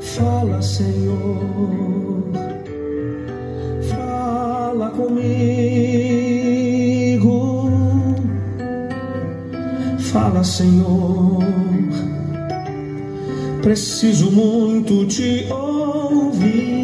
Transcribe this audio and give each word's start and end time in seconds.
Fala, 0.00 0.62
Senhor, 0.62 2.30
fala 3.90 4.90
comigo. 4.90 5.24
Fala, 9.98 10.44
Senhor, 10.44 11.42
preciso 13.62 14.30
muito 14.30 15.06
te 15.06 15.46
ouvir. 15.50 16.83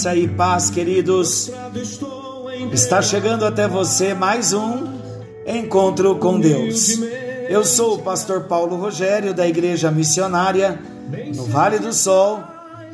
Graça 0.00 0.16
e 0.16 0.26
paz, 0.26 0.70
queridos. 0.70 1.50
Está 2.72 3.02
chegando 3.02 3.44
até 3.44 3.68
você 3.68 4.14
mais 4.14 4.54
um 4.54 4.98
encontro 5.46 6.16
com 6.16 6.40
Deus. 6.40 6.98
Eu 7.50 7.62
sou 7.66 7.96
o 7.96 7.98
pastor 7.98 8.44
Paulo 8.44 8.76
Rogério 8.76 9.34
da 9.34 9.46
Igreja 9.46 9.90
Missionária 9.90 10.80
no 11.36 11.44
Vale 11.44 11.78
do 11.78 11.92
Sol, 11.92 12.42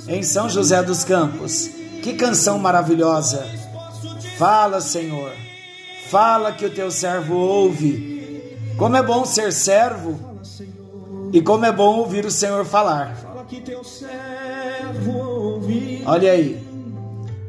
em 0.09 0.25
São 0.25 0.49
José 0.49 0.83
dos 0.83 1.05
Campos. 1.05 1.71
Que 2.03 2.15
canção 2.15 2.59
maravilhosa! 2.59 3.47
Fala, 4.37 4.81
Senhor. 4.81 5.31
Fala 6.11 6.51
que 6.51 6.67
o 6.67 6.75
teu 6.75 6.91
servo 6.91 7.37
ouve. 7.37 8.59
Como 8.77 8.97
é 8.97 9.03
bom 9.05 9.25
ser 9.25 9.53
servo 9.53 10.19
e 11.33 11.41
como 11.41 11.67
é 11.67 11.71
bom 11.71 11.99
ouvir 11.99 12.27
o 12.27 12.33
Senhor 12.33 12.65
falar. 12.65 13.17
Olha 16.05 16.33
aí. 16.33 16.66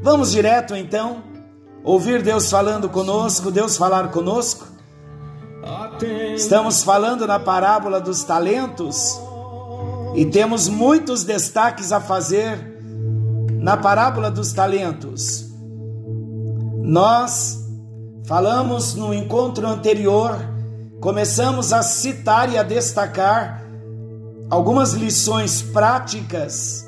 Vamos 0.02 0.32
direto 0.32 0.76
então 0.76 1.24
ouvir 1.84 2.22
Deus 2.22 2.50
falando 2.50 2.88
conosco, 2.88 3.50
Deus 3.50 3.78
falar 3.78 4.12
conosco. 4.12 4.68
Estamos 6.36 6.84
falando 6.84 7.26
na 7.26 7.40
parábola 7.40 8.00
dos 8.00 8.24
talentos 8.24 9.20
e 10.16 10.26
temos 10.26 10.70
muitos 10.70 11.24
destaques 11.24 11.92
a 11.92 12.00
fazer 12.00 12.80
na 13.60 13.76
parábola 13.76 14.30
dos 14.30 14.54
talentos. 14.54 15.46
Nós 16.84 17.66
falamos 18.26 18.94
no 18.94 19.14
encontro 19.14 19.68
anterior, 19.68 20.38
começamos 21.02 21.74
a 21.74 21.82
citar 21.82 22.52
e 22.52 22.58
a 22.58 22.64
destacar 22.64 23.64
algumas 24.50 24.94
lições 24.94 25.62
práticas 25.62 26.86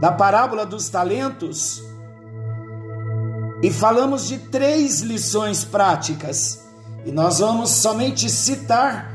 da 0.00 0.10
parábola 0.10 0.66
dos 0.66 0.88
talentos 0.88 1.89
e 3.62 3.70
falamos 3.70 4.26
de 4.26 4.38
três 4.38 5.00
lições 5.00 5.64
práticas. 5.64 6.64
E 7.04 7.12
nós 7.12 7.38
vamos 7.38 7.70
somente 7.70 8.28
citar 8.28 9.10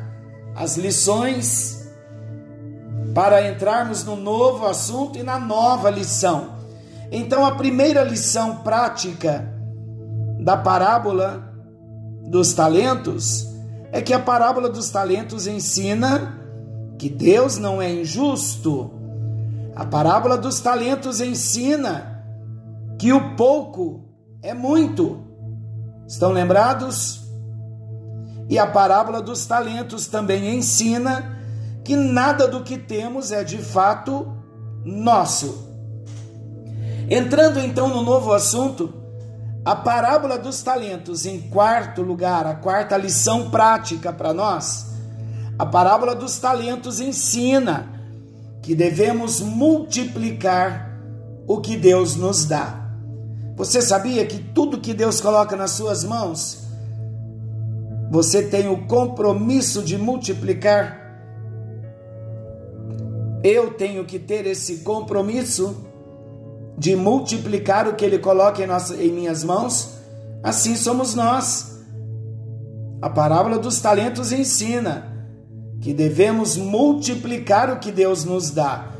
as 0.56 0.78
lições 0.78 1.90
para 3.14 3.48
entrarmos 3.50 4.04
no 4.04 4.16
novo 4.16 4.66
assunto 4.66 5.18
e 5.18 5.24
na 5.24 5.40
nova 5.40 5.90
lição. 5.90 6.56
Então, 7.12 7.46
a 7.46 7.56
primeira 7.56 8.04
lição 8.04 8.58
prática 8.58 9.54
da 10.40 10.58
parábola 10.58 11.54
dos 12.28 12.54
talentos 12.54 13.48
é 13.92 14.02
que 14.02 14.14
a 14.14 14.20
parábola 14.20 14.70
dos 14.70 14.90
talentos 14.90 15.48
ensina 15.48 16.40
que 16.98 17.10
Deus 17.10 17.58
não 17.58 17.82
é 17.82 17.92
injusto. 17.92 18.92
A 19.76 19.86
parábola 19.86 20.38
dos 20.38 20.60
talentos 20.60 21.22
ensina 21.22 22.24
que 22.98 23.14
o 23.14 23.36
pouco 23.36 24.05
é 24.46 24.54
muito. 24.54 25.24
Estão 26.08 26.32
lembrados? 26.32 27.22
E 28.48 28.60
a 28.60 28.68
parábola 28.68 29.20
dos 29.22 29.46
talentos 29.48 30.06
também 30.06 30.56
ensina 30.56 31.36
que 31.84 31.96
nada 31.96 32.48
do 32.48 32.62
que 32.62 32.78
temos 32.78 33.32
é 33.32 33.44
de 33.44 33.58
fato 33.58 34.32
nosso. 34.84 35.66
Entrando 37.10 37.60
então 37.60 37.88
no 37.90 38.04
novo 38.04 38.32
assunto, 38.34 38.94
a 39.64 39.76
parábola 39.76 40.38
dos 40.38 40.62
talentos, 40.62 41.26
em 41.26 41.42
quarto 41.50 42.04
lugar, 42.04 42.46
a 42.46 42.54
quarta 42.54 42.96
lição 42.98 43.50
prática 43.50 44.14
para 44.14 44.32
nós, 44.32 44.94
a 45.58 45.66
parábola 45.66 46.14
dos 46.14 46.38
talentos 46.38 47.00
ensina 47.00 47.90
que 48.62 48.76
devemos 48.76 49.42
multiplicar 49.42 51.00
o 51.48 51.60
que 51.62 51.76
Deus 51.76 52.16
nos 52.16 52.46
dá. 52.46 52.85
Você 53.56 53.82
sabia 53.82 54.26
que 54.26 54.38
tudo 54.38 54.82
que 54.82 54.94
Deus 54.94 55.22
coloca 55.22 55.56
nas 55.56 55.72
suas 55.72 56.04
mãos, 56.04 56.66
você 58.12 58.44
tem 58.44 58.68
o 58.68 58.86
compromisso 58.86 59.82
de 59.82 59.98
multiplicar? 59.98 61.04
Eu 63.44 63.74
tenho 63.74 64.04
que 64.06 64.20
ter 64.20 64.46
esse 64.46 64.78
compromisso 64.78 65.86
de 66.78 66.96
multiplicar 66.96 67.88
o 67.88 67.96
que 67.96 68.04
Ele 68.04 68.20
coloca 68.20 68.62
em, 68.62 68.68
nossa, 68.68 68.96
em 68.96 69.12
minhas 69.12 69.44
mãos? 69.44 69.92
Assim 70.44 70.76
somos 70.76 71.16
nós. 71.16 71.80
A 73.02 73.10
parábola 73.10 73.58
dos 73.58 73.80
talentos 73.80 74.32
ensina 74.32 75.16
que 75.80 75.94
devemos 75.94 76.58
multiplicar 76.58 77.72
o 77.72 77.80
que 77.80 77.92
Deus 77.92 78.26
nos 78.26 78.52
dá. 78.52 78.92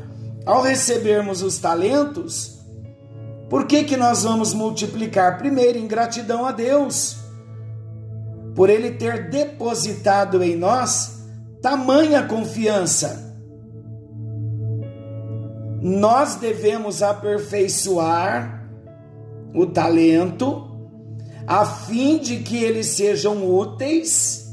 Ao 0.46 0.62
recebermos 0.62 1.42
os 1.42 1.58
talentos, 1.58 2.55
por 3.48 3.66
que, 3.66 3.84
que 3.84 3.96
nós 3.96 4.24
vamos 4.24 4.52
multiplicar? 4.52 5.38
Primeiro, 5.38 5.78
em 5.78 5.86
gratidão 5.86 6.44
a 6.44 6.52
Deus, 6.52 7.16
por 8.54 8.68
Ele 8.68 8.92
ter 8.92 9.30
depositado 9.30 10.42
em 10.42 10.56
nós 10.56 11.16
tamanha 11.62 12.26
confiança. 12.26 13.24
Nós 15.80 16.36
devemos 16.36 17.02
aperfeiçoar 17.02 18.68
o 19.54 19.66
talento, 19.66 20.64
a 21.46 21.64
fim 21.64 22.18
de 22.18 22.38
que 22.38 22.56
eles 22.56 22.88
sejam 22.88 23.48
úteis 23.48 24.52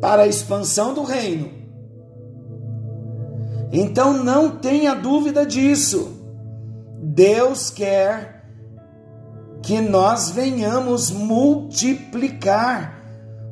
para 0.00 0.22
a 0.22 0.26
expansão 0.26 0.92
do 0.92 1.02
reino. 1.02 1.50
Então 3.72 4.12
não 4.12 4.50
tenha 4.50 4.94
dúvida 4.94 5.46
disso. 5.46 6.19
Deus 7.12 7.70
quer 7.70 8.44
que 9.62 9.80
nós 9.80 10.30
venhamos 10.30 11.10
multiplicar 11.10 13.02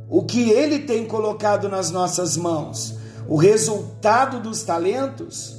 o 0.09 0.23
que 0.23 0.51
Ele 0.51 0.79
tem 0.79 1.05
colocado 1.05 1.69
nas 1.69 1.91
nossas 1.91 2.37
mãos. 2.37 2.97
O 3.27 3.37
resultado 3.37 4.39
dos 4.39 4.63
talentos 4.63 5.57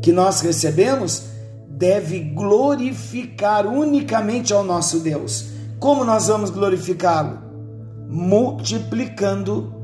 que 0.00 0.12
nós 0.12 0.40
recebemos 0.40 1.24
deve 1.68 2.20
glorificar 2.20 3.66
unicamente 3.66 4.52
ao 4.52 4.62
nosso 4.62 5.00
Deus. 5.00 5.46
Como 5.80 6.04
nós 6.04 6.28
vamos 6.28 6.50
glorificá-lo? 6.50 7.40
Multiplicando 8.08 9.74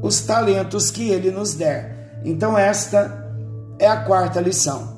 os 0.00 0.22
talentos 0.22 0.90
que 0.90 1.10
Ele 1.10 1.30
nos 1.30 1.52
der. 1.52 2.20
Então, 2.24 2.56
esta 2.56 3.30
é 3.78 3.86
a 3.86 4.04
quarta 4.04 4.40
lição. 4.40 4.93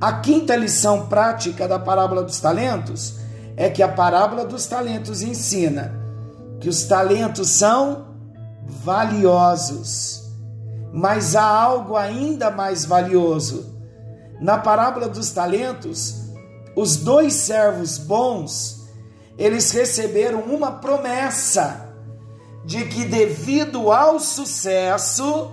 A 0.00 0.14
quinta 0.14 0.56
lição 0.56 1.06
prática 1.06 1.68
da 1.68 1.78
parábola 1.78 2.22
dos 2.22 2.40
talentos 2.40 3.16
é 3.54 3.68
que 3.68 3.82
a 3.82 3.88
parábola 3.88 4.46
dos 4.46 4.64
talentos 4.64 5.20
ensina 5.20 6.00
que 6.58 6.68
os 6.68 6.84
talentos 6.84 7.50
são 7.50 8.06
valiosos, 8.66 10.22
mas 10.92 11.36
há 11.36 11.44
algo 11.44 11.96
ainda 11.96 12.50
mais 12.50 12.84
valioso. 12.84 13.74
Na 14.40 14.56
parábola 14.56 15.08
dos 15.08 15.30
talentos, 15.32 16.14
os 16.74 16.96
dois 16.96 17.34
servos 17.34 17.98
bons, 17.98 18.88
eles 19.36 19.70
receberam 19.70 20.40
uma 20.40 20.72
promessa 20.72 21.88
de 22.64 22.84
que 22.86 23.04
devido 23.04 23.92
ao 23.92 24.18
sucesso, 24.18 25.50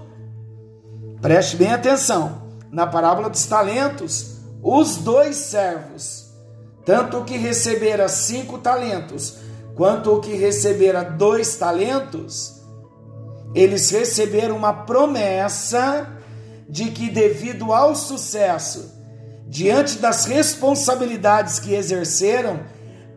preste 1.22 1.58
bem 1.58 1.74
atenção, 1.74 2.44
na 2.72 2.86
parábola 2.86 3.30
dos 3.30 3.46
talentos, 3.46 4.37
os 4.70 4.98
dois 4.98 5.38
servos, 5.38 6.28
tanto 6.86 7.20
o 7.20 7.24
que 7.24 7.38
recebera 7.38 8.10
cinco 8.10 8.58
talentos, 8.58 9.38
quanto 9.76 10.12
o 10.12 10.20
que 10.20 10.36
recebera 10.36 11.04
dois 11.04 11.56
talentos, 11.56 12.62
eles 13.56 13.90
receberam 13.90 14.58
uma 14.58 14.74
promessa 14.74 16.10
de 16.68 16.92
que, 16.92 17.10
devido 17.10 17.72
ao 17.72 17.96
sucesso 17.96 18.94
diante 19.48 20.00
das 20.00 20.26
responsabilidades 20.26 21.60
que 21.60 21.74
exerceram, 21.74 22.60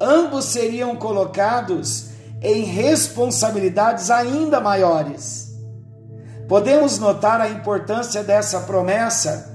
ambos 0.00 0.44
seriam 0.44 0.94
colocados 0.94 2.10
em 2.40 2.62
responsabilidades 2.62 4.08
ainda 4.08 4.60
maiores. 4.60 5.50
Podemos 6.48 6.96
notar 7.00 7.40
a 7.40 7.48
importância 7.48 8.22
dessa 8.22 8.60
promessa 8.60 9.49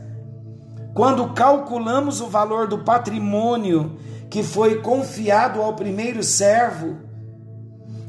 quando 0.95 1.33
calculamos 1.33 2.21
o 2.21 2.27
valor 2.27 2.69
do 2.69 2.77
patrimônio 2.77 3.97
que 4.29 4.41
foi 4.41 4.81
confiado 4.81 5.61
ao 5.61 5.73
primeiro 5.73 6.23
servo. 6.23 6.95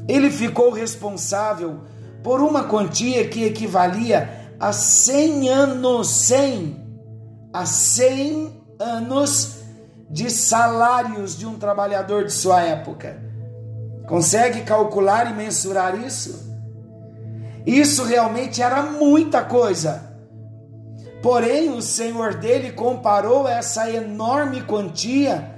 Ele 0.07 0.31
ficou 0.31 0.71
responsável 0.71 1.81
por 2.23 2.39
uma 2.39 2.63
quantia 2.63 3.27
que 3.27 3.43
equivalia 3.43 4.53
a 4.57 4.71
100 4.71 5.49
anos, 5.49 6.07
100, 6.07 6.85
a 7.51 7.65
100 7.65 8.63
anos 8.79 9.57
de 10.09 10.31
salários 10.31 11.37
de 11.37 11.45
um 11.45 11.55
trabalhador 11.59 12.23
de 12.23 12.31
sua 12.31 12.61
época. 12.61 13.21
Consegue 14.07 14.61
calcular 14.61 15.29
e 15.29 15.33
mensurar 15.33 16.01
isso? 16.01 16.57
Isso 17.65 18.05
realmente 18.05 18.61
era 18.61 18.81
muita 18.81 19.43
coisa. 19.43 20.06
Porém, 21.21 21.69
o 21.71 21.81
Senhor 21.81 22.35
dele 22.35 22.71
comparou 22.71 23.47
essa 23.47 23.89
enorme 23.89 24.61
quantia 24.61 25.55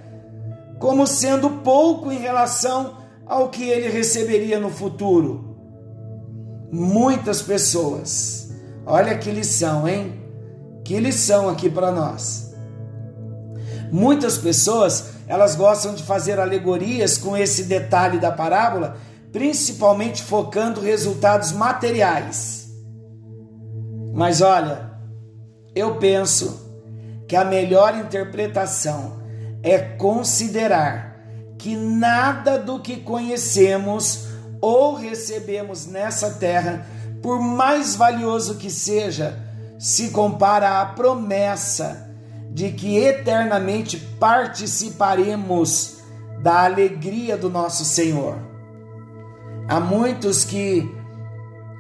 como 0.80 1.06
sendo 1.06 1.50
pouco 1.50 2.12
em 2.12 2.18
relação 2.18 2.98
ao 3.28 3.50
que 3.50 3.64
ele 3.70 3.90
receberia 3.90 4.60
no 4.60 4.70
futuro. 4.70 5.58
Muitas 6.72 7.42
pessoas, 7.42 8.50
olha 8.86 9.18
que 9.18 9.30
lição, 9.30 9.88
hein? 9.88 10.14
Que 10.84 11.00
lição 11.00 11.50
aqui 11.50 11.70
para 11.70 11.92
nós. 11.92 12.50
Muitas 13.92 14.38
pessoas, 14.38 15.12
elas 15.28 15.56
gostam 15.56 15.94
de 15.94 16.04
fazer 16.04 16.40
alegorias 16.40 17.18
com 17.18 17.36
esse 17.36 17.64
detalhe 17.64 18.20
da 18.20 18.32
parábola, 18.32 18.98
principalmente 19.32 20.24
focando 20.24 20.80
resultados 20.80 21.52
materiais. 21.52 22.70
Mas 24.14 24.42
olha, 24.42 24.89
eu 25.76 25.96
penso 25.96 26.70
que 27.28 27.36
a 27.36 27.46
melhor 27.46 27.96
interpretação 27.96 29.20
é 29.62 29.78
considerar 29.78 31.10
que 31.58 31.76
nada 31.76 32.58
do 32.58 32.80
que 32.80 32.98
conhecemos 32.98 34.28
ou 34.62 34.96
recebemos 34.96 35.86
nessa 35.86 36.32
terra, 36.32 36.86
por 37.22 37.40
mais 37.40 37.96
valioso 37.96 38.56
que 38.56 38.70
seja, 38.70 39.38
se 39.78 40.10
compara 40.10 40.82
à 40.82 40.86
promessa 40.86 42.10
de 42.52 42.72
que 42.72 42.98
eternamente 42.98 43.98
participaremos 44.20 46.00
da 46.42 46.64
alegria 46.64 47.38
do 47.38 47.50
nosso 47.50 47.86
Senhor. 47.86 48.38
Há 49.68 49.80
muitos 49.80 50.44
que, 50.44 50.90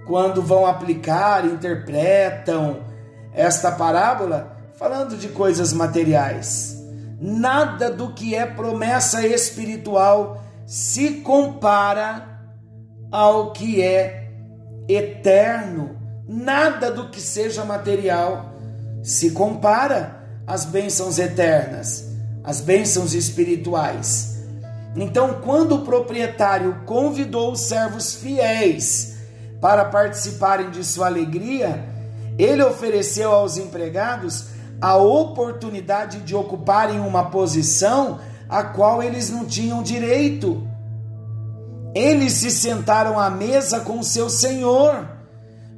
quando 0.05 0.41
vão 0.41 0.65
aplicar, 0.65 1.45
interpretam 1.45 2.88
esta 3.33 3.71
parábola 3.71 4.57
falando 4.77 5.17
de 5.17 5.29
coisas 5.29 5.73
materiais. 5.73 6.77
Nada 7.19 7.91
do 7.91 8.13
que 8.13 8.33
é 8.33 8.45
promessa 8.45 9.25
espiritual 9.27 10.41
se 10.65 11.15
compara 11.15 12.39
ao 13.11 13.51
que 13.51 13.81
é 13.81 14.31
eterno. 14.87 15.97
Nada 16.27 16.91
do 16.91 17.09
que 17.09 17.19
seja 17.19 17.65
material 17.65 18.53
se 19.03 19.31
compara 19.31 20.19
as 20.45 20.65
bênçãos 20.65 21.19
eternas, 21.19 22.05
as 22.43 22.61
bênçãos 22.61 23.13
espirituais. 23.13 24.39
Então, 24.95 25.41
quando 25.43 25.75
o 25.75 25.81
proprietário 25.81 26.81
convidou 26.85 27.51
os 27.51 27.61
servos 27.61 28.15
fiéis 28.15 29.17
para 29.61 29.85
participarem 29.85 30.71
de 30.71 30.83
sua 30.83 31.07
alegria, 31.07 31.83
ele 32.39 32.63
ofereceu 32.63 33.33
aos 33.33 33.57
empregados 33.57 34.47
a 34.79 34.95
oportunidade 34.95 36.21
de 36.21 36.33
ocuparem 36.33 37.01
uma 37.01 37.29
posição 37.29 38.19
a 38.47 38.63
qual 38.63 39.03
eles 39.03 39.29
não 39.29 39.45
tinham 39.45 39.83
direito. 39.83 40.65
Eles 41.93 42.33
se 42.33 42.49
sentaram 42.49 43.19
à 43.19 43.29
mesa 43.29 43.81
com 43.81 44.01
seu 44.01 44.29
senhor. 44.29 45.05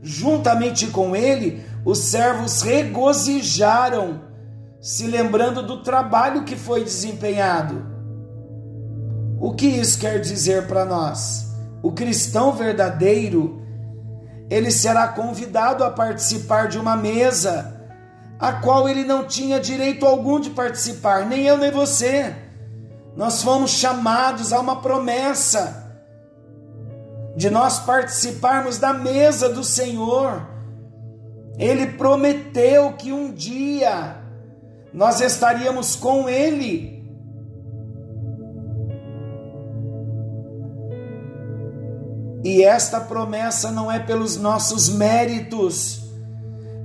Juntamente 0.03 0.87
com 0.87 1.15
ele, 1.15 1.65
os 1.83 1.97
servos 1.97 2.61
regozijaram 2.61 4.21
se 4.79 5.07
lembrando 5.07 5.63
do 5.63 5.81
trabalho 5.81 6.43
que 6.43 6.55
foi 6.55 6.83
desempenhado. 6.83 7.85
O 9.39 9.53
que 9.53 9.65
isso 9.65 9.99
quer 9.99 10.19
dizer 10.19 10.67
para 10.67 10.85
nós? 10.85 11.51
O 11.81 11.91
cristão 11.91 12.53
verdadeiro, 12.53 13.60
ele 14.51 14.69
será 14.69 15.07
convidado 15.07 15.81
a 15.81 15.89
participar 15.89 16.67
de 16.67 16.77
uma 16.77 16.97
mesa 16.97 17.73
a 18.37 18.51
qual 18.51 18.89
ele 18.89 19.05
não 19.05 19.25
tinha 19.25 19.61
direito 19.61 20.05
algum 20.05 20.41
de 20.41 20.49
participar, 20.49 21.25
nem 21.25 21.45
eu 21.45 21.57
nem 21.57 21.71
você. 21.71 22.35
Nós 23.15 23.41
fomos 23.41 23.71
chamados 23.71 24.51
a 24.51 24.59
uma 24.59 24.81
promessa 24.81 25.95
de 27.33 27.49
nós 27.49 27.79
participarmos 27.79 28.77
da 28.77 28.93
mesa 28.93 29.47
do 29.47 29.63
Senhor. 29.63 30.45
Ele 31.57 31.87
prometeu 31.93 32.91
que 32.93 33.13
um 33.13 33.31
dia 33.31 34.17
nós 34.93 35.21
estaríamos 35.21 35.95
com 35.95 36.27
Ele. 36.27 37.00
E 42.43 42.63
esta 42.63 42.99
promessa 42.99 43.71
não 43.71 43.91
é 43.91 43.99
pelos 43.99 44.37
nossos 44.37 44.89
méritos, 44.89 46.01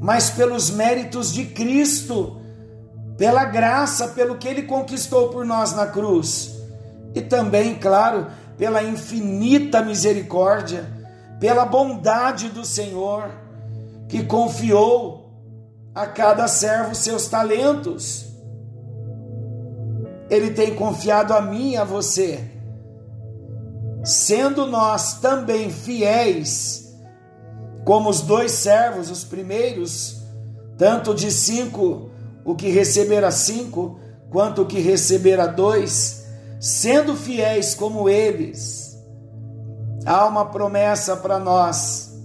mas 0.00 0.28
pelos 0.30 0.70
méritos 0.70 1.32
de 1.32 1.46
Cristo, 1.46 2.40
pela 3.16 3.44
graça, 3.44 4.08
pelo 4.08 4.36
que 4.36 4.46
Ele 4.46 4.62
conquistou 4.62 5.30
por 5.30 5.44
nós 5.44 5.74
na 5.74 5.86
cruz, 5.86 6.54
e 7.14 7.22
também, 7.22 7.74
claro, 7.76 8.26
pela 8.58 8.82
infinita 8.82 9.82
misericórdia, 9.82 10.86
pela 11.40 11.64
bondade 11.64 12.50
do 12.50 12.64
Senhor, 12.64 13.30
que 14.08 14.24
confiou 14.24 15.30
a 15.94 16.06
cada 16.06 16.46
servo 16.46 16.94
seus 16.94 17.26
talentos. 17.26 18.26
Ele 20.28 20.50
tem 20.50 20.74
confiado 20.74 21.32
a 21.32 21.40
mim 21.40 21.72
e 21.72 21.76
a 21.76 21.84
você. 21.84 22.55
Sendo 24.06 24.66
nós 24.66 25.14
também 25.14 25.68
fiéis, 25.68 26.94
como 27.84 28.08
os 28.08 28.20
dois 28.20 28.52
servos, 28.52 29.10
os 29.10 29.24
primeiros, 29.24 30.22
tanto 30.78 31.12
de 31.12 31.32
cinco, 31.32 32.08
o 32.44 32.54
que 32.54 32.68
recebera 32.68 33.32
cinco, 33.32 33.98
quanto 34.30 34.62
o 34.62 34.66
que 34.66 34.78
recebera 34.78 35.48
dois, 35.48 36.24
sendo 36.60 37.16
fiéis 37.16 37.74
como 37.74 38.08
eles, 38.08 38.96
há 40.04 40.24
uma 40.26 40.44
promessa 40.44 41.16
para 41.16 41.40
nós 41.40 42.16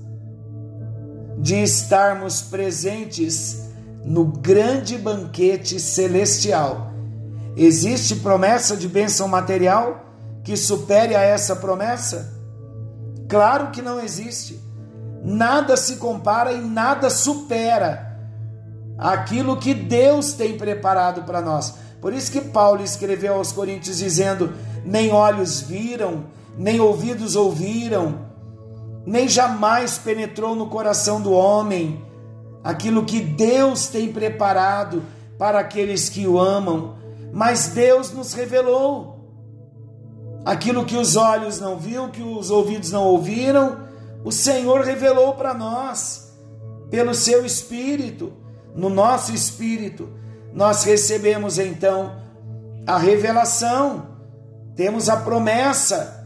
de 1.40 1.64
estarmos 1.64 2.44
presentes 2.44 3.72
no 4.06 4.26
grande 4.26 5.00
banquete 5.00 5.80
celestial. 5.80 6.92
Existe 7.58 8.18
promessa 8.18 8.78
de 8.78 8.88
bênção 8.88 9.28
material 9.28 10.11
que 10.44 10.58
supere 10.58 11.16
a 11.16 11.22
essa 11.22 11.56
promessa? 11.56 12.34
Claro 13.28 13.72
que 13.72 13.82
não 13.82 14.00
existe. 14.00 14.62
Nada 15.24 15.78
se 15.78 15.98
compara 15.98 16.52
e 16.52 16.62
nada 16.62 17.10
supera 17.10 18.18
aquilo 18.98 19.58
que 19.58 19.74
Deus 19.74 20.34
tem 20.34 20.58
preparado 20.58 21.24
para 21.24 21.42
nós. 21.42 21.76
Por 22.02 22.14
isso 22.14 22.32
que 22.32 22.42
Paulo 22.42 22.84
escreveu 22.84 23.36
aos 23.36 23.52
Coríntios 23.52 23.98
dizendo: 23.98 24.54
nem 24.84 25.12
olhos 25.12 25.62
viram, 25.62 26.26
nem 26.58 26.80
ouvidos 26.80 27.36
ouviram, 27.36 28.26
nem 29.06 29.28
jamais 29.28 29.98
penetrou 29.98 30.56
no 30.56 30.68
coração 30.68 31.22
do 31.22 31.32
homem 31.32 32.04
aquilo 32.64 33.06
que 33.06 33.20
Deus 33.20 33.88
tem 33.88 34.12
preparado 34.12 35.04
para 35.38 35.60
aqueles 35.60 36.10
que 36.10 36.28
o 36.28 36.40
amam, 36.40 36.96
mas 37.34 37.70
Deus 37.70 38.12
nos 38.12 38.34
revelou 38.34 39.11
aquilo 40.46 40.86
que 40.86 40.96
os 40.96 41.16
olhos 41.16 41.60
não 41.60 41.78
viram, 41.78 42.10
que 42.10 42.22
os 42.22 42.50
ouvidos 42.50 42.92
não 42.92 43.04
ouviram, 43.04 43.80
o 44.24 44.32
Senhor 44.32 44.82
revelou 44.82 45.34
para 45.36 45.54
nós 45.54 46.32
pelo 46.90 47.14
seu 47.14 47.46
espírito, 47.46 48.34
no 48.76 48.90
nosso 48.90 49.34
espírito, 49.34 50.10
nós 50.54 50.84
recebemos 50.84 51.58
então 51.58 52.22
a 52.86 52.98
revelação, 52.98 54.18
temos 54.76 55.08
a 55.10 55.18
promessa 55.18 56.20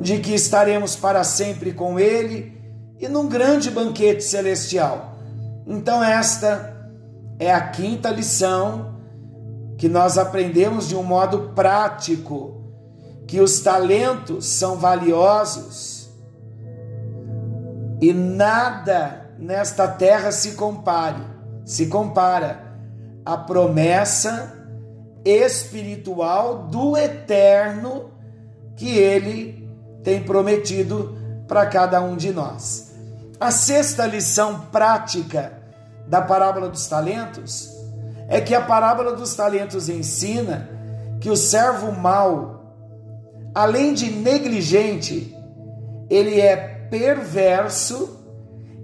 de 0.00 0.18
que 0.18 0.34
estaremos 0.34 0.96
para 0.96 1.22
sempre 1.24 1.72
com 1.72 2.00
Ele 2.00 2.58
e 2.98 3.08
num 3.08 3.28
grande 3.28 3.70
banquete 3.70 4.24
celestial. 4.24 5.18
Então, 5.66 6.02
esta 6.02 6.88
é 7.38 7.52
a 7.52 7.68
quinta 7.68 8.10
lição 8.10 8.99
que 9.80 9.88
nós 9.88 10.18
aprendemos 10.18 10.90
de 10.90 10.94
um 10.94 11.02
modo 11.02 11.52
prático, 11.54 12.60
que 13.26 13.40
os 13.40 13.60
talentos 13.60 14.44
são 14.44 14.76
valiosos 14.76 16.10
e 17.98 18.12
nada 18.12 19.30
nesta 19.38 19.88
terra 19.88 20.32
se 20.32 20.52
compare, 20.52 21.22
se 21.64 21.86
compara 21.86 22.76
à 23.24 23.38
promessa 23.38 24.52
espiritual 25.24 26.64
do 26.64 26.94
eterno 26.94 28.10
que 28.76 28.98
ele 28.98 29.66
tem 30.04 30.22
prometido 30.22 31.16
para 31.48 31.64
cada 31.64 32.02
um 32.02 32.16
de 32.16 32.34
nós. 32.34 32.94
A 33.40 33.50
sexta 33.50 34.04
lição 34.04 34.60
prática 34.70 35.54
da 36.06 36.20
parábola 36.20 36.68
dos 36.68 36.86
talentos 36.86 37.69
é 38.30 38.40
que 38.40 38.54
a 38.54 38.60
parábola 38.60 39.12
dos 39.12 39.34
talentos 39.34 39.88
ensina 39.88 40.70
que 41.20 41.28
o 41.28 41.36
servo 41.36 41.90
mau, 41.90 42.74
além 43.52 43.92
de 43.92 44.08
negligente, 44.08 45.36
ele 46.08 46.40
é 46.40 46.56
perverso 46.88 48.18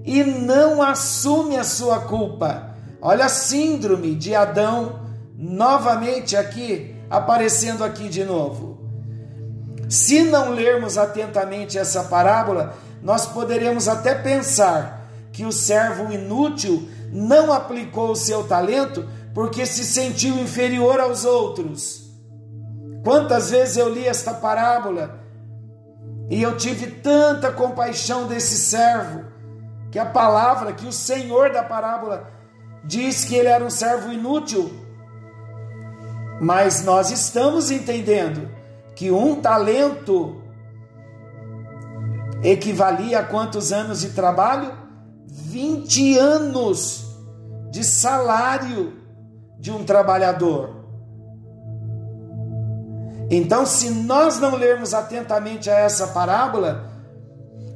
e 0.05 0.25
não 0.25 0.83
assume 0.83 1.57
a 1.57 1.63
sua 1.63 2.01
culpa. 2.01 2.75
Olha 3.01 3.27
a 3.27 3.29
síndrome 3.29 4.17
de 4.17 4.35
Adão 4.35 5.07
novamente 5.37 6.37
aqui 6.37 6.97
aparecendo 7.09 7.85
aqui 7.85 8.09
de 8.09 8.25
novo. 8.25 8.81
Se 9.89 10.25
não 10.25 10.51
lermos 10.51 10.99
atentamente 10.99 11.79
essa 11.79 12.03
parábola, 12.05 12.75
nós 13.01 13.27
poderemos 13.27 13.87
até 13.87 14.13
pensar 14.13 15.09
que 15.31 15.45
o 15.45 15.53
servo 15.53 16.13
inútil 16.13 16.89
não 17.13 17.53
aplicou 17.53 18.11
o 18.11 18.17
seu 18.17 18.43
talento 18.45 19.07
porque 19.37 19.67
se 19.67 19.85
sentiu 19.85 20.39
inferior 20.39 20.99
aos 20.99 21.27
outros. 21.27 22.11
Quantas 23.05 23.51
vezes 23.51 23.77
eu 23.77 23.93
li 23.93 24.07
esta 24.07 24.33
parábola 24.33 25.21
e 26.31 26.43
eu 26.43 26.57
tive 26.57 26.87
tanta 26.87 27.53
compaixão 27.53 28.27
desse 28.27 28.57
servo, 28.57 29.27
que 29.93 29.99
a 29.99 30.07
palavra, 30.07 30.73
que 30.73 30.87
o 30.87 30.93
Senhor 30.93 31.53
da 31.53 31.63
parábola 31.63 32.31
diz 32.83 33.27
que 33.27 33.35
ele 33.35 33.49
era 33.49 33.63
um 33.63 33.69
servo 33.69 34.11
inútil. 34.11 34.73
Mas 36.41 36.83
nós 36.83 37.11
estamos 37.11 37.71
entendendo 37.71 38.49
que 38.95 39.11
um 39.11 39.43
talento 39.43 40.41
equivalia 42.43 43.19
a 43.19 43.25
quantos 43.27 43.71
anos 43.71 44.01
de 44.01 44.13
trabalho? 44.13 44.73
20 45.27 46.17
anos 46.17 47.05
de 47.71 47.85
salário 47.85 48.96
de 49.59 49.71
um 49.71 49.85
trabalhador. 49.85 50.77
Então, 53.31 53.67
se 53.67 53.91
nós 53.91 54.39
não 54.39 54.55
lermos 54.55 54.95
atentamente 54.95 55.69
a 55.69 55.79
essa 55.79 56.09
parábola, 56.09 56.91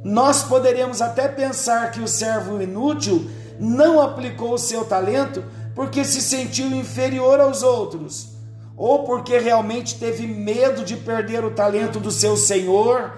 nós 0.05 0.43
poderemos 0.43 1.03
até 1.03 1.29
pensar 1.29 1.91
que 1.91 2.01
o 2.01 2.09
servo 2.09 2.61
inútil 2.63 3.29
não 3.59 4.01
aplicou 4.01 4.55
o 4.55 4.59
seu 4.59 4.85
talento 4.85 5.43
porque 5.75 6.05
se 6.05 6.21
sentiu 6.21 6.67
inferior 6.69 7.41
aos 7.41 7.63
outros, 7.63 8.35
ou 8.77 9.05
porque 9.05 9.39
realmente 9.39 9.99
teve 9.99 10.27
medo 10.27 10.85
de 10.85 10.97
perder 10.97 11.45
o 11.45 11.51
talento 11.51 12.01
do 12.01 12.11
seu 12.11 12.37
senhor. 12.37 13.13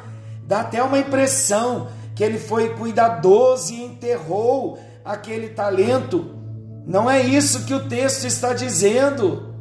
Dá 0.47 0.61
até 0.61 0.83
uma 0.83 0.99
impressão 0.99 1.89
que 2.15 2.25
ele 2.25 2.39
foi 2.39 2.71
cuidadoso 2.71 3.73
e 3.73 3.85
enterrou 3.85 4.79
aquele 5.05 5.51
talento. 5.51 6.42
Não 6.87 7.11
é 7.11 7.21
isso 7.21 7.65
que 7.65 7.75
o 7.75 7.89
texto 7.89 8.27
está 8.27 8.53
dizendo 8.53 9.53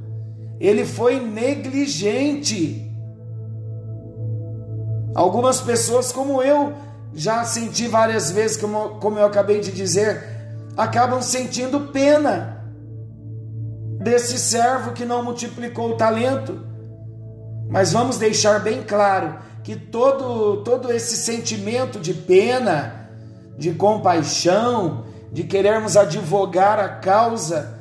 ele 0.62 0.86
foi 0.86 1.20
negligente. 1.20 2.88
Algumas 5.16 5.60
pessoas, 5.60 6.12
como 6.12 6.42
eu 6.44 6.74
já 7.16 7.44
senti 7.44 7.88
várias 7.88 8.30
vezes, 8.30 8.58
como, 8.58 9.00
como 9.00 9.18
eu 9.18 9.25
acabei 9.25 9.60
de 9.60 9.72
dizer, 9.72 10.24
acabam 10.78 11.20
sentindo 11.20 11.88
pena 11.88 12.63
desse 14.00 14.38
servo 14.38 14.92
que 14.92 15.04
não 15.04 15.24
multiplicou 15.24 15.90
o 15.90 15.98
talento. 15.98 16.63
Mas 17.68 17.92
vamos 17.92 18.20
deixar 18.20 18.60
bem 18.60 18.84
claro 18.84 19.40
que 19.63 19.75
todo, 19.75 20.58
todo 20.58 20.92
esse 20.92 21.18
sentimento 21.18 22.00
de 22.00 22.13
pena, 22.13 23.10
de 23.58 23.74
compaixão, 23.74 25.06
de 25.32 25.44
querermos 25.44 25.96
advogar 25.96 26.80
a 26.80 26.90
causa 26.90 27.80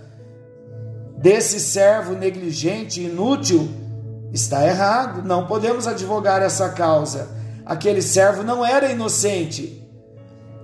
desse 1.17 1.59
servo 1.61 2.15
negligente, 2.15 3.03
inútil, 3.03 3.69
está 4.33 4.67
errado. 4.67 5.23
Não 5.23 5.47
podemos 5.47 5.87
advogar 5.87 6.43
essa 6.43 6.71
causa. 6.71 7.29
Aquele 7.67 8.01
servo 8.01 8.43
não 8.43 8.65
era 8.65 8.91
inocente. 8.91 9.77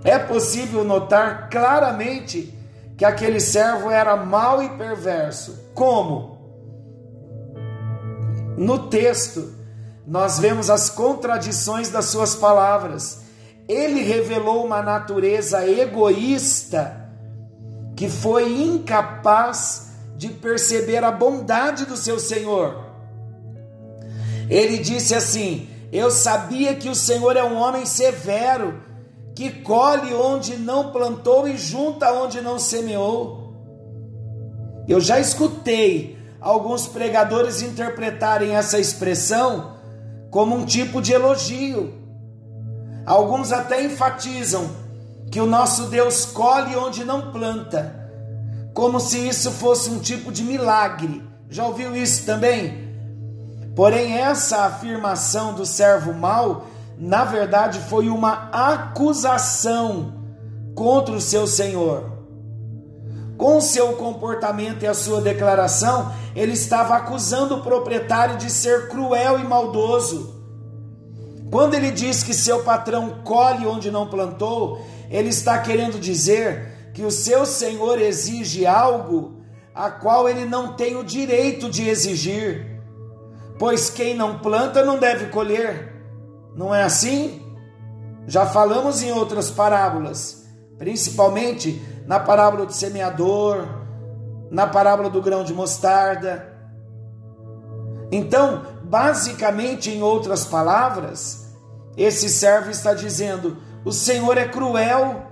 É 0.04 0.18
possível 0.18 0.84
notar 0.84 1.50
claramente 1.50 2.54
que 2.96 3.04
aquele 3.04 3.40
servo 3.40 3.90
era 3.90 4.16
mau 4.16 4.62
e 4.62 4.68
perverso. 4.70 5.70
Como? 5.74 6.36
No 8.56 8.88
texto, 8.88 9.52
nós 10.06 10.38
vemos 10.38 10.70
as 10.70 10.88
contradições 10.88 11.90
das 11.90 12.06
suas 12.06 12.34
palavras. 12.34 13.25
Ele 13.68 14.02
revelou 14.02 14.64
uma 14.64 14.82
natureza 14.82 15.68
egoísta 15.68 17.04
que 17.96 18.08
foi 18.08 18.62
incapaz 18.62 19.92
de 20.16 20.28
perceber 20.28 21.02
a 21.02 21.10
bondade 21.10 21.84
do 21.84 21.96
seu 21.96 22.18
Senhor. 22.18 22.84
Ele 24.48 24.78
disse 24.78 25.14
assim: 25.14 25.68
Eu 25.92 26.10
sabia 26.10 26.74
que 26.74 26.88
o 26.88 26.94
Senhor 26.94 27.36
é 27.36 27.42
um 27.42 27.56
homem 27.56 27.84
severo, 27.84 28.80
que 29.34 29.50
colhe 29.50 30.14
onde 30.14 30.56
não 30.56 30.92
plantou 30.92 31.48
e 31.48 31.56
junta 31.56 32.12
onde 32.12 32.40
não 32.40 32.58
semeou. 32.58 33.54
Eu 34.86 35.00
já 35.00 35.18
escutei 35.18 36.16
alguns 36.40 36.86
pregadores 36.86 37.60
interpretarem 37.60 38.54
essa 38.54 38.78
expressão 38.78 39.76
como 40.30 40.54
um 40.54 40.64
tipo 40.64 41.02
de 41.02 41.12
elogio. 41.12 42.05
Alguns 43.06 43.52
até 43.52 43.84
enfatizam 43.84 44.68
que 45.30 45.40
o 45.40 45.46
nosso 45.46 45.84
Deus 45.84 46.26
colhe 46.26 46.76
onde 46.76 47.04
não 47.04 47.30
planta 47.30 48.06
como 48.76 49.00
se 49.00 49.26
isso 49.26 49.50
fosse 49.52 49.88
um 49.88 49.98
tipo 49.98 50.30
de 50.30 50.44
milagre. 50.44 51.26
Já 51.48 51.64
ouviu 51.64 51.96
isso 51.96 52.26
também? 52.26 52.94
Porém, 53.74 54.18
essa 54.18 54.66
afirmação 54.66 55.54
do 55.54 55.64
servo 55.64 56.12
mau, 56.12 56.66
na 56.98 57.24
verdade, 57.24 57.80
foi 57.88 58.10
uma 58.10 58.50
acusação 58.52 60.22
contra 60.74 61.14
o 61.14 61.20
seu 61.22 61.46
senhor. 61.46 62.12
Com 63.38 63.62
seu 63.62 63.94
comportamento 63.94 64.82
e 64.82 64.86
a 64.86 64.92
sua 64.92 65.22
declaração, 65.22 66.12
ele 66.34 66.52
estava 66.52 66.96
acusando 66.96 67.56
o 67.56 67.62
proprietário 67.62 68.36
de 68.36 68.50
ser 68.50 68.88
cruel 68.90 69.38
e 69.38 69.44
maldoso. 69.44 70.35
Quando 71.50 71.74
ele 71.74 71.90
diz 71.90 72.22
que 72.22 72.34
seu 72.34 72.62
patrão 72.62 73.22
colhe 73.24 73.66
onde 73.66 73.90
não 73.90 74.08
plantou, 74.08 74.80
ele 75.10 75.28
está 75.28 75.58
querendo 75.58 75.98
dizer 75.98 76.90
que 76.92 77.02
o 77.02 77.10
seu 77.10 77.46
senhor 77.46 78.00
exige 78.00 78.66
algo 78.66 79.36
a 79.74 79.90
qual 79.90 80.28
ele 80.28 80.44
não 80.44 80.72
tem 80.72 80.96
o 80.96 81.04
direito 81.04 81.68
de 81.68 81.88
exigir, 81.88 82.80
pois 83.58 83.90
quem 83.90 84.14
não 84.14 84.38
planta 84.38 84.84
não 84.84 84.98
deve 84.98 85.26
colher. 85.26 85.94
Não 86.56 86.74
é 86.74 86.82
assim? 86.82 87.42
Já 88.26 88.46
falamos 88.46 89.02
em 89.02 89.12
outras 89.12 89.50
parábolas, 89.50 90.46
principalmente 90.78 91.80
na 92.06 92.18
parábola 92.18 92.64
do 92.66 92.72
semeador, 92.72 93.68
na 94.50 94.66
parábola 94.66 95.10
do 95.10 95.20
grão 95.20 95.44
de 95.44 95.52
mostarda. 95.52 96.52
Então, 98.10 98.62
basicamente, 98.88 99.90
em 99.90 100.02
outras 100.02 100.44
palavras, 100.44 101.52
esse 101.96 102.28
servo 102.28 102.70
está 102.70 102.94
dizendo: 102.94 103.56
o 103.84 103.92
Senhor 103.92 104.38
é 104.38 104.46
cruel 104.46 105.22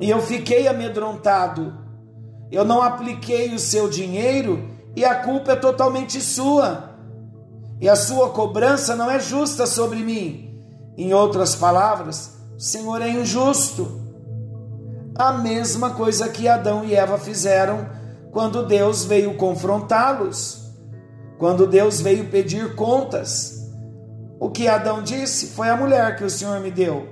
e 0.00 0.08
eu 0.08 0.20
fiquei 0.20 0.68
amedrontado. 0.68 1.80
Eu 2.50 2.64
não 2.64 2.82
apliquei 2.82 3.54
o 3.54 3.58
seu 3.58 3.88
dinheiro 3.88 4.68
e 4.94 5.04
a 5.04 5.14
culpa 5.14 5.52
é 5.52 5.56
totalmente 5.56 6.20
sua. 6.20 6.90
E 7.80 7.88
a 7.88 7.96
sua 7.96 8.30
cobrança 8.30 8.94
não 8.94 9.10
é 9.10 9.18
justa 9.18 9.66
sobre 9.66 10.00
mim. 10.00 10.60
Em 10.96 11.12
outras 11.14 11.54
palavras, 11.54 12.36
o 12.56 12.60
Senhor 12.60 13.00
é 13.00 13.08
injusto. 13.08 14.00
A 15.16 15.32
mesma 15.32 15.90
coisa 15.90 16.28
que 16.28 16.46
Adão 16.46 16.84
e 16.84 16.94
Eva 16.94 17.18
fizeram 17.18 17.88
quando 18.30 18.66
Deus 18.66 19.04
veio 19.04 19.36
confrontá-los, 19.36 20.61
quando 21.42 21.66
Deus 21.66 22.00
veio 22.00 22.26
pedir 22.26 22.76
contas. 22.76 23.68
O 24.38 24.48
que 24.48 24.68
Adão 24.68 25.02
disse 25.02 25.48
foi 25.48 25.68
a 25.68 25.76
mulher 25.76 26.14
que 26.14 26.22
o 26.22 26.30
Senhor 26.30 26.60
me 26.60 26.70
deu. 26.70 27.08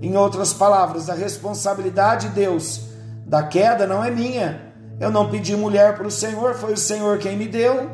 Em 0.00 0.16
outras 0.16 0.52
palavras, 0.52 1.10
a 1.10 1.14
responsabilidade, 1.14 2.28
Deus, 2.28 2.82
da 3.26 3.42
queda 3.42 3.84
não 3.84 4.04
é 4.04 4.08
minha, 4.08 4.72
Eu 5.00 5.10
não 5.10 5.28
pedi 5.28 5.56
mulher 5.56 5.96
para 5.96 6.06
o 6.06 6.12
Senhor, 6.12 6.54
foi 6.54 6.74
o 6.74 6.76
Senhor 6.76 7.18
quem 7.18 7.36
me 7.36 7.48
deu. 7.48 7.90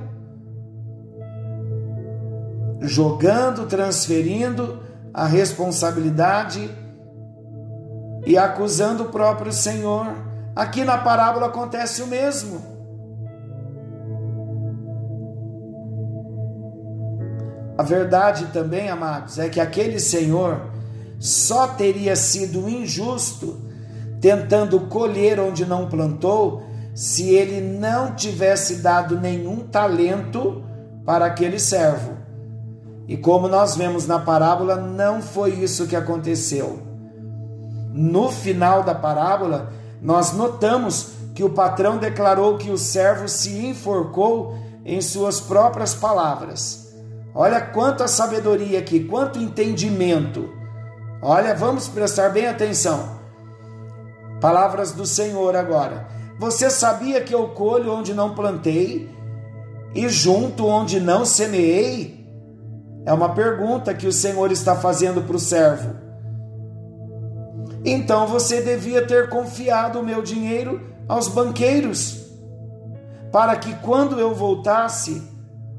Jogando, 2.83 3.67
transferindo 3.67 4.79
a 5.15 5.25
responsabilidade 5.25 6.71
e 8.27 8.37
acusando 8.37 9.05
o 9.05 9.09
próprio 9.09 9.51
Senhor. 9.55 10.09
Aqui 10.55 10.85
na 10.85 10.99
parábola 10.99 11.47
acontece 11.47 12.03
o 12.03 12.07
mesmo. 12.07 12.72
A 17.83 17.85
verdade 17.85 18.47
também, 18.53 18.89
amados, 18.89 19.41
é 19.41 19.49
que 19.49 19.59
aquele 19.59 19.99
Senhor 19.99 20.71
só 21.19 21.67
teria 21.67 22.15
sido 22.15 22.69
injusto 22.69 23.61
tentando 24.21 24.79
colher 24.83 25.41
onde 25.41 25.67
não 25.67 25.89
plantou 25.89 26.63
se 26.95 27.31
ele 27.31 27.61
não 27.61 28.15
tivesse 28.15 28.77
dado 28.77 29.19
nenhum 29.19 29.67
talento 29.67 30.63
para 31.05 31.27
aquele 31.27 31.59
servo. 31.59 32.13
E 33.09 33.17
como 33.17 33.49
nós 33.49 33.75
vemos 33.75 34.07
na 34.07 34.21
parábola, 34.21 34.77
não 34.77 35.21
foi 35.21 35.51
isso 35.51 35.89
que 35.89 35.97
aconteceu. 35.97 36.79
No 37.93 38.31
final 38.31 38.85
da 38.85 38.95
parábola, 38.95 39.73
nós 40.01 40.33
notamos 40.33 41.15
que 41.35 41.43
o 41.43 41.51
patrão 41.51 41.99
declarou 41.99 42.59
que 42.59 42.71
o 42.71 42.79
servo 42.79 43.27
se 43.27 43.67
enforcou 43.67 44.57
em 44.85 45.01
suas 45.01 45.41
próprias 45.41 45.97
palavras. 45.97 46.82
Olha 47.35 47.61
quanta 47.61 48.07
sabedoria 48.07 48.79
aqui, 48.79 49.05
quanto 49.05 49.39
entendimento. 49.39 50.53
Olha, 51.21 51.55
vamos 51.55 51.89
prestar 51.89 52.29
bem 52.31 52.47
atenção. 52.47 53.21
Palavras 54.41 54.93
do 54.93 55.07
Senhor 55.07 55.57
agora. 55.57 56.07
Você 56.39 56.69
sabia 56.69 57.21
que 57.23 57.35
eu 57.35 57.49
colho 57.49 57.93
onde 57.93 58.13
não 58.13 58.35
plantei 58.35 59.09
e 59.95 60.09
junto 60.09 60.67
onde 60.67 61.01
não 61.01 61.25
semeei? 61.25 62.27
É 63.07 63.13
uma 63.13 63.31
pergunta 63.31 63.95
que 63.95 64.07
o 64.07 64.13
Senhor 64.13 64.51
está 64.53 64.75
fazendo 64.77 65.23
para 65.23 65.37
o 65.37 65.41
servo. 65.41 65.95
Então 67.85 68.27
você 68.27 68.61
devia 68.61 69.07
ter 69.07 69.29
confiado 69.29 69.99
o 70.01 70.05
meu 70.05 70.23
dinheiro 70.23 70.81
aos 71.09 71.29
banqueiros, 71.29 72.27
para 73.33 73.57
que 73.57 73.75
quando 73.77 74.21
eu 74.21 74.35
voltasse, 74.35 75.23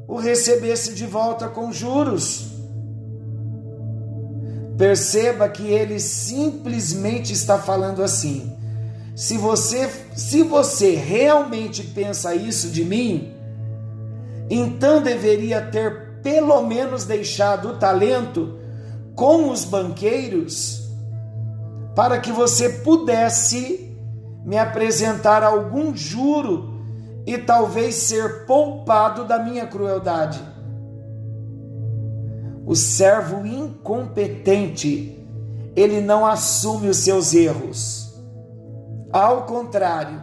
o 0.07 0.17
recebesse 0.17 0.93
de 0.93 1.05
volta 1.05 1.47
com 1.47 1.71
juros. 1.71 2.51
Perceba 4.77 5.47
que 5.47 5.67
ele 5.67 5.99
simplesmente 5.99 7.33
está 7.33 7.57
falando 7.57 8.03
assim: 8.03 8.55
se 9.15 9.37
você, 9.37 9.89
se 10.15 10.43
você 10.43 10.95
realmente 10.95 11.83
pensa 11.83 12.33
isso 12.33 12.69
de 12.69 12.83
mim, 12.83 13.33
então 14.49 15.01
deveria 15.01 15.61
ter 15.61 16.19
pelo 16.21 16.61
menos 16.63 17.05
deixado 17.05 17.69
o 17.69 17.77
talento 17.77 18.57
com 19.15 19.49
os 19.49 19.63
banqueiros 19.63 20.83
para 21.95 22.19
que 22.19 22.31
você 22.31 22.69
pudesse 22.69 23.95
me 24.43 24.57
apresentar 24.57 25.43
algum 25.43 25.95
juro 25.95 26.72
e 27.25 27.37
talvez 27.37 27.95
ser 27.95 28.45
poupado 28.45 29.25
da 29.25 29.39
minha 29.39 29.65
crueldade. 29.67 30.41
O 32.65 32.75
servo 32.75 33.45
incompetente, 33.45 35.19
ele 35.75 36.01
não 36.01 36.25
assume 36.25 36.87
os 36.87 36.97
seus 36.97 37.33
erros. 37.33 38.13
Ao 39.11 39.45
contrário, 39.45 40.21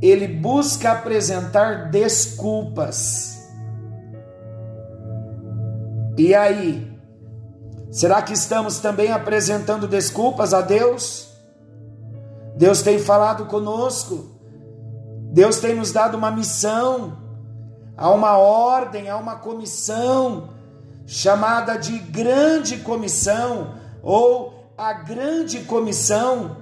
ele 0.00 0.26
busca 0.26 0.92
apresentar 0.92 1.90
desculpas. 1.90 3.38
E 6.18 6.34
aí, 6.34 6.92
Será 7.92 8.22
que 8.22 8.32
estamos 8.32 8.78
também 8.78 9.12
apresentando 9.12 9.86
desculpas 9.86 10.54
a 10.54 10.62
Deus? 10.62 11.28
Deus 12.56 12.80
tem 12.80 12.98
falado 12.98 13.44
conosco, 13.44 14.31
Deus 15.32 15.60
tem 15.60 15.74
nos 15.74 15.90
dado 15.90 16.14
uma 16.14 16.30
missão, 16.30 17.16
há 17.96 18.10
uma 18.10 18.36
ordem, 18.36 19.08
há 19.08 19.16
uma 19.16 19.36
comissão 19.36 20.50
chamada 21.06 21.76
de 21.76 21.98
grande 21.98 22.76
comissão 22.76 23.74
ou 24.02 24.74
a 24.76 24.92
grande 24.92 25.60
comissão. 25.60 26.58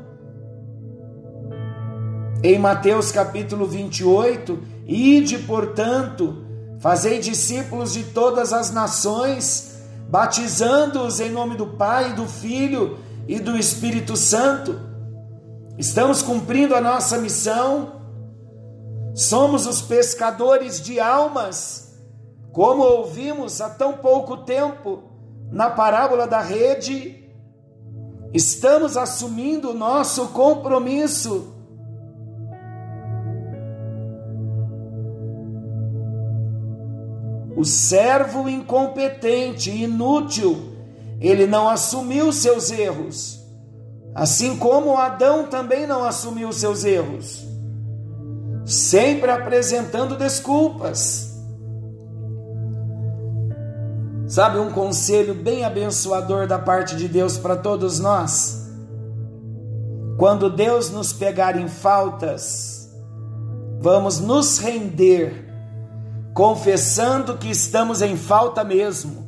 Em 2.44 2.61
Mateus 2.61 3.11
capítulo 3.11 3.66
28, 3.66 4.62
ide, 4.87 5.38
portanto, 5.40 6.44
fazei 6.78 7.18
discípulos 7.18 7.92
de 7.92 8.04
todas 8.04 8.52
as 8.52 8.70
nações, 8.70 9.80
batizando-os 10.09 11.18
em 11.18 11.33
nome 11.33 11.56
do 11.56 11.66
Pai, 11.66 12.12
do 12.12 12.26
Filho 12.26 13.00
e 13.26 13.40
do 13.40 13.59
Espírito 13.59 14.16
Santo. 14.16 14.80
Estamos 15.76 16.22
cumprindo 16.22 16.76
a 16.76 16.80
nossa 16.80 17.18
missão. 17.18 17.99
Somos 19.20 19.66
os 19.66 19.83
pescadores 19.83 20.80
de 20.80 20.98
almas, 20.98 21.94
como 22.52 22.83
ouvimos 22.83 23.61
há 23.61 23.68
tão 23.68 23.98
pouco 23.98 24.38
tempo 24.38 25.02
na 25.52 25.68
parábola 25.68 26.26
da 26.26 26.40
rede. 26.40 27.28
Estamos 28.33 28.96
assumindo 28.96 29.72
o 29.72 29.74
nosso 29.74 30.28
compromisso 30.28 31.52
O 37.54 37.64
servo 37.64 38.48
incompetente, 38.48 39.70
inútil, 39.70 40.72
ele 41.20 41.46
não 41.46 41.68
assumiu 41.68 42.33
seus 42.33 42.70
erros, 42.70 43.38
assim 44.14 44.56
como 44.56 44.96
Adão 44.96 45.46
também 45.46 45.87
não 45.87 46.02
assumiu 46.02 46.54
seus 46.54 46.85
erros, 46.85 47.49
sempre 48.70 49.30
apresentando 49.30 50.16
desculpas. 50.16 51.28
Sabe 54.28 54.59
um 54.59 54.70
conselho 54.70 55.35
bem 55.35 55.64
abençoador 55.64 56.46
da 56.46 56.56
parte 56.56 56.94
de 56.94 57.09
Deus 57.09 57.37
para 57.37 57.56
todos 57.56 57.98
nós? 57.98 58.68
Quando 60.16 60.48
Deus 60.48 60.88
nos 60.90 61.12
pegar 61.12 61.61
em 61.61 61.66
faltas, 61.66 62.88
vamos 63.80 64.20
nos 64.20 64.59
render 64.59 65.48
confessando 66.33 67.37
que 67.37 67.50
estamos 67.50 68.00
em 68.00 68.16
falta 68.16 68.62
mesmo, 68.62 69.26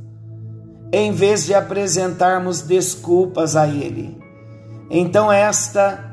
em 0.92 1.10
vez 1.10 1.44
de 1.44 1.52
apresentarmos 1.52 2.60
desculpas 2.60 3.56
a 3.56 3.66
Ele. 3.66 4.16
Então, 4.88 5.32
esta 5.32 6.11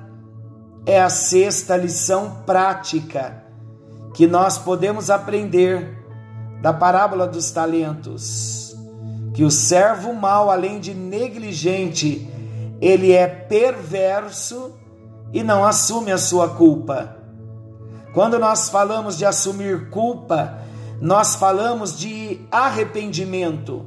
é 0.85 1.01
a 1.01 1.09
sexta 1.09 1.75
lição 1.75 2.43
prática 2.45 3.43
que 4.13 4.27
nós 4.27 4.57
podemos 4.57 5.09
aprender 5.09 5.97
da 6.61 6.73
parábola 6.73 7.27
dos 7.27 7.51
talentos. 7.51 8.75
Que 9.33 9.43
o 9.43 9.51
servo 9.51 10.13
mau, 10.13 10.49
além 10.49 10.79
de 10.79 10.93
negligente, 10.93 12.27
ele 12.81 13.11
é 13.11 13.27
perverso 13.27 14.73
e 15.31 15.43
não 15.43 15.63
assume 15.63 16.11
a 16.11 16.17
sua 16.17 16.49
culpa. 16.49 17.15
Quando 18.13 18.39
nós 18.39 18.69
falamos 18.69 19.17
de 19.17 19.25
assumir 19.25 19.89
culpa, 19.89 20.59
nós 20.99 21.35
falamos 21.35 21.97
de 21.97 22.41
arrependimento. 22.51 23.85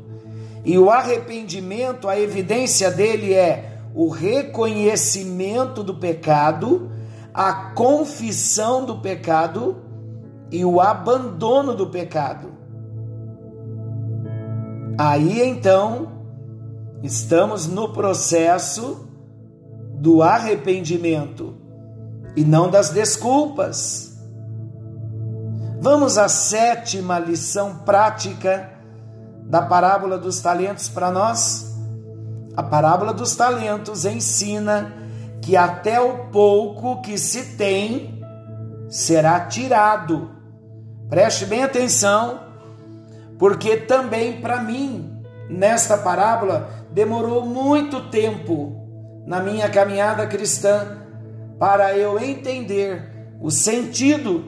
E 0.64 0.78
o 0.78 0.90
arrependimento, 0.90 2.08
a 2.08 2.18
evidência 2.18 2.90
dele 2.90 3.34
é 3.34 3.71
o 3.94 4.08
reconhecimento 4.08 5.82
do 5.82 5.94
pecado, 5.94 6.90
a 7.32 7.52
confissão 7.72 8.84
do 8.84 8.98
pecado 8.98 9.76
e 10.50 10.64
o 10.64 10.80
abandono 10.80 11.74
do 11.74 11.86
pecado. 11.86 12.52
Aí 14.98 15.42
então, 15.42 16.12
estamos 17.02 17.66
no 17.66 17.92
processo 17.92 19.08
do 19.94 20.22
arrependimento 20.22 21.54
e 22.36 22.44
não 22.44 22.70
das 22.70 22.90
desculpas. 22.90 24.18
Vamos 25.80 26.16
à 26.16 26.28
sétima 26.28 27.18
lição 27.18 27.78
prática 27.78 28.70
da 29.44 29.62
parábola 29.62 30.16
dos 30.16 30.40
talentos 30.40 30.88
para 30.88 31.10
nós. 31.10 31.71
A 32.56 32.62
parábola 32.62 33.14
dos 33.14 33.34
talentos 33.34 34.04
ensina 34.04 34.92
que 35.40 35.56
até 35.56 36.00
o 36.00 36.26
pouco 36.26 37.00
que 37.00 37.16
se 37.16 37.56
tem 37.56 38.22
será 38.88 39.40
tirado. 39.40 40.30
Preste 41.08 41.46
bem 41.46 41.64
atenção, 41.64 42.40
porque 43.38 43.76
também 43.76 44.40
para 44.40 44.62
mim, 44.62 45.22
nesta 45.48 45.96
parábola, 45.96 46.68
demorou 46.90 47.46
muito 47.46 48.08
tempo 48.10 48.76
na 49.26 49.40
minha 49.40 49.68
caminhada 49.70 50.26
cristã 50.26 50.98
para 51.58 51.96
eu 51.96 52.18
entender 52.18 53.34
o 53.40 53.50
sentido 53.50 54.44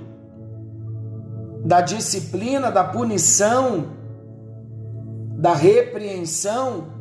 da 1.65 1.81
disciplina, 1.81 2.71
da 2.71 2.85
punição, 2.85 3.87
da 5.39 5.55
repreensão 5.55 6.94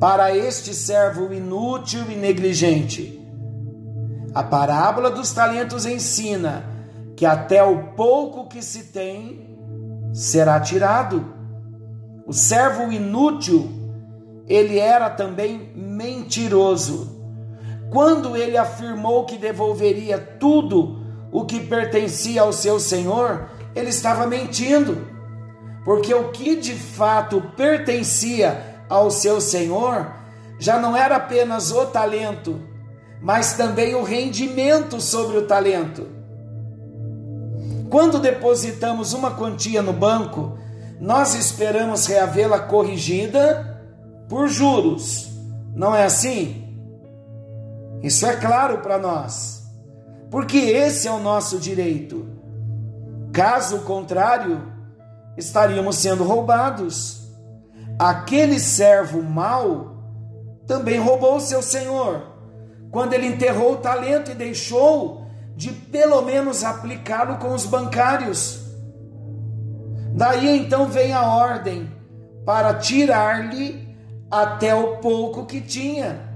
para 0.00 0.34
este 0.34 0.72
servo 0.72 1.30
inútil 1.30 2.10
e 2.10 2.16
negligente. 2.16 3.20
A 4.34 4.42
parábola 4.42 5.10
dos 5.10 5.30
talentos 5.30 5.84
ensina 5.84 6.64
que 7.14 7.26
até 7.26 7.62
o 7.62 7.92
pouco 7.94 8.48
que 8.48 8.62
se 8.62 8.84
tem 8.84 9.58
será 10.14 10.58
tirado. 10.58 11.34
O 12.26 12.32
servo 12.32 12.90
inútil, 12.90 13.70
ele 14.46 14.78
era 14.78 15.10
também 15.10 15.70
mentiroso. 15.76 17.20
Quando 17.90 18.34
ele 18.34 18.56
afirmou 18.56 19.26
que 19.26 19.36
devolveria 19.36 20.16
tudo 20.16 20.98
o 21.30 21.44
que 21.44 21.60
pertencia 21.60 22.40
ao 22.40 22.54
seu 22.54 22.80
senhor, 22.80 23.50
ele 23.74 23.90
estava 23.90 24.26
mentindo. 24.26 25.06
Porque 25.84 26.14
o 26.14 26.30
que 26.30 26.56
de 26.56 26.74
fato 26.74 27.42
pertencia 27.54 28.69
ao 28.90 29.10
seu 29.10 29.40
senhor 29.40 30.12
já 30.58 30.78
não 30.78 30.94
era 30.94 31.16
apenas 31.16 31.70
o 31.70 31.86
talento, 31.86 32.60
mas 33.22 33.54
também 33.54 33.94
o 33.94 34.02
rendimento 34.02 35.00
sobre 35.00 35.38
o 35.38 35.46
talento. 35.46 36.06
Quando 37.88 38.18
depositamos 38.18 39.12
uma 39.12 39.30
quantia 39.30 39.80
no 39.80 39.92
banco, 39.92 40.58
nós 41.00 41.34
esperamos 41.34 42.06
reavê-la 42.06 42.58
corrigida 42.58 43.80
por 44.28 44.48
juros. 44.48 45.30
Não 45.74 45.94
é 45.94 46.04
assim? 46.04 46.68
Isso 48.02 48.26
é 48.26 48.36
claro 48.36 48.78
para 48.78 48.98
nós, 48.98 49.62
porque 50.30 50.58
esse 50.58 51.08
é 51.08 51.12
o 51.12 51.18
nosso 51.18 51.58
direito. 51.58 52.28
Caso 53.32 53.80
contrário, 53.80 54.62
estaríamos 55.36 55.96
sendo 55.96 56.24
roubados. 56.24 57.19
Aquele 58.00 58.58
servo 58.58 59.22
mau 59.22 59.96
também 60.66 60.98
roubou 60.98 61.38
seu 61.38 61.62
senhor, 61.62 62.22
quando 62.90 63.12
ele 63.12 63.26
enterrou 63.26 63.74
o 63.74 63.78
talento 63.78 64.30
e 64.30 64.34
deixou 64.34 65.26
de 65.54 65.70
pelo 65.70 66.22
menos 66.22 66.64
aplicá-lo 66.64 67.36
com 67.36 67.52
os 67.52 67.66
bancários. 67.66 68.60
Daí 70.14 70.56
então 70.56 70.86
vem 70.86 71.12
a 71.12 71.26
ordem 71.26 71.90
para 72.46 72.74
tirar-lhe 72.74 73.94
até 74.30 74.74
o 74.74 74.96
pouco 74.96 75.44
que 75.44 75.60
tinha 75.60 76.30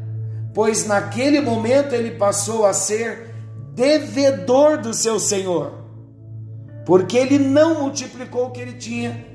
pois 0.54 0.86
naquele 0.86 1.40
momento 1.40 1.94
ele 1.94 2.12
passou 2.12 2.64
a 2.64 2.72
ser 2.72 3.34
devedor 3.74 4.78
do 4.78 4.94
seu 4.94 5.18
senhor, 5.18 5.74
porque 6.86 7.18
ele 7.18 7.38
não 7.38 7.80
multiplicou 7.80 8.46
o 8.46 8.50
que 8.52 8.60
ele 8.60 8.74
tinha 8.74 9.26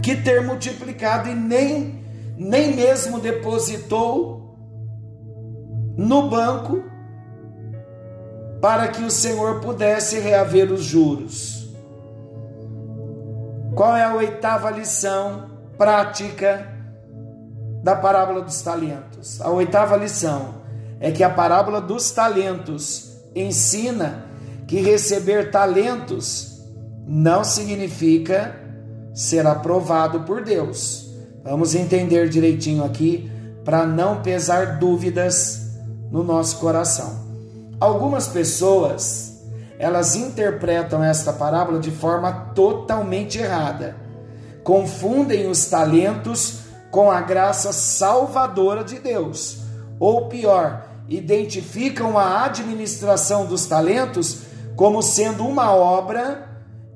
que 0.00 0.16
ter 0.16 0.42
multiplicado 0.42 1.28
e 1.28 1.34
nem 1.34 2.00
nem 2.36 2.74
mesmo 2.74 3.20
depositou 3.20 4.56
no 5.96 6.28
banco 6.30 6.82
para 8.62 8.88
que 8.88 9.02
o 9.02 9.10
Senhor 9.10 9.60
pudesse 9.60 10.18
reaver 10.18 10.72
os 10.72 10.82
juros. 10.82 11.68
Qual 13.74 13.94
é 13.94 14.04
a 14.04 14.14
oitava 14.14 14.70
lição 14.70 15.50
prática 15.76 16.66
da 17.82 17.96
parábola 17.96 18.42
dos 18.42 18.60
talentos. 18.60 19.40
A 19.40 19.50
oitava 19.50 19.96
lição 19.96 20.56
é 21.00 21.10
que 21.10 21.24
a 21.24 21.30
parábola 21.30 21.80
dos 21.80 22.10
talentos 22.10 23.16
ensina 23.34 24.26
que 24.66 24.80
receber 24.80 25.50
talentos 25.50 26.60
não 27.06 27.42
significa 27.42 28.54
ser 29.14 29.46
aprovado 29.46 30.20
por 30.20 30.42
Deus. 30.42 31.10
Vamos 31.42 31.74
entender 31.74 32.28
direitinho 32.28 32.84
aqui 32.84 33.30
para 33.64 33.86
não 33.86 34.22
pesar 34.22 34.78
dúvidas 34.78 35.70
no 36.10 36.22
nosso 36.22 36.58
coração. 36.58 37.28
Algumas 37.80 38.28
pessoas, 38.28 39.42
elas 39.78 40.16
interpretam 40.16 41.02
esta 41.02 41.32
parábola 41.32 41.78
de 41.78 41.90
forma 41.90 42.32
totalmente 42.54 43.38
errada. 43.38 43.96
Confundem 44.62 45.48
os 45.48 45.66
talentos 45.66 46.60
com 46.90 47.10
a 47.10 47.20
graça 47.20 47.72
salvadora 47.72 48.84
de 48.84 48.98
Deus. 48.98 49.60
Ou 49.98 50.28
pior, 50.28 50.86
identificam 51.08 52.18
a 52.18 52.44
administração 52.44 53.46
dos 53.46 53.66
talentos 53.66 54.42
como 54.76 55.02
sendo 55.02 55.46
uma 55.46 55.74
obra 55.74 56.49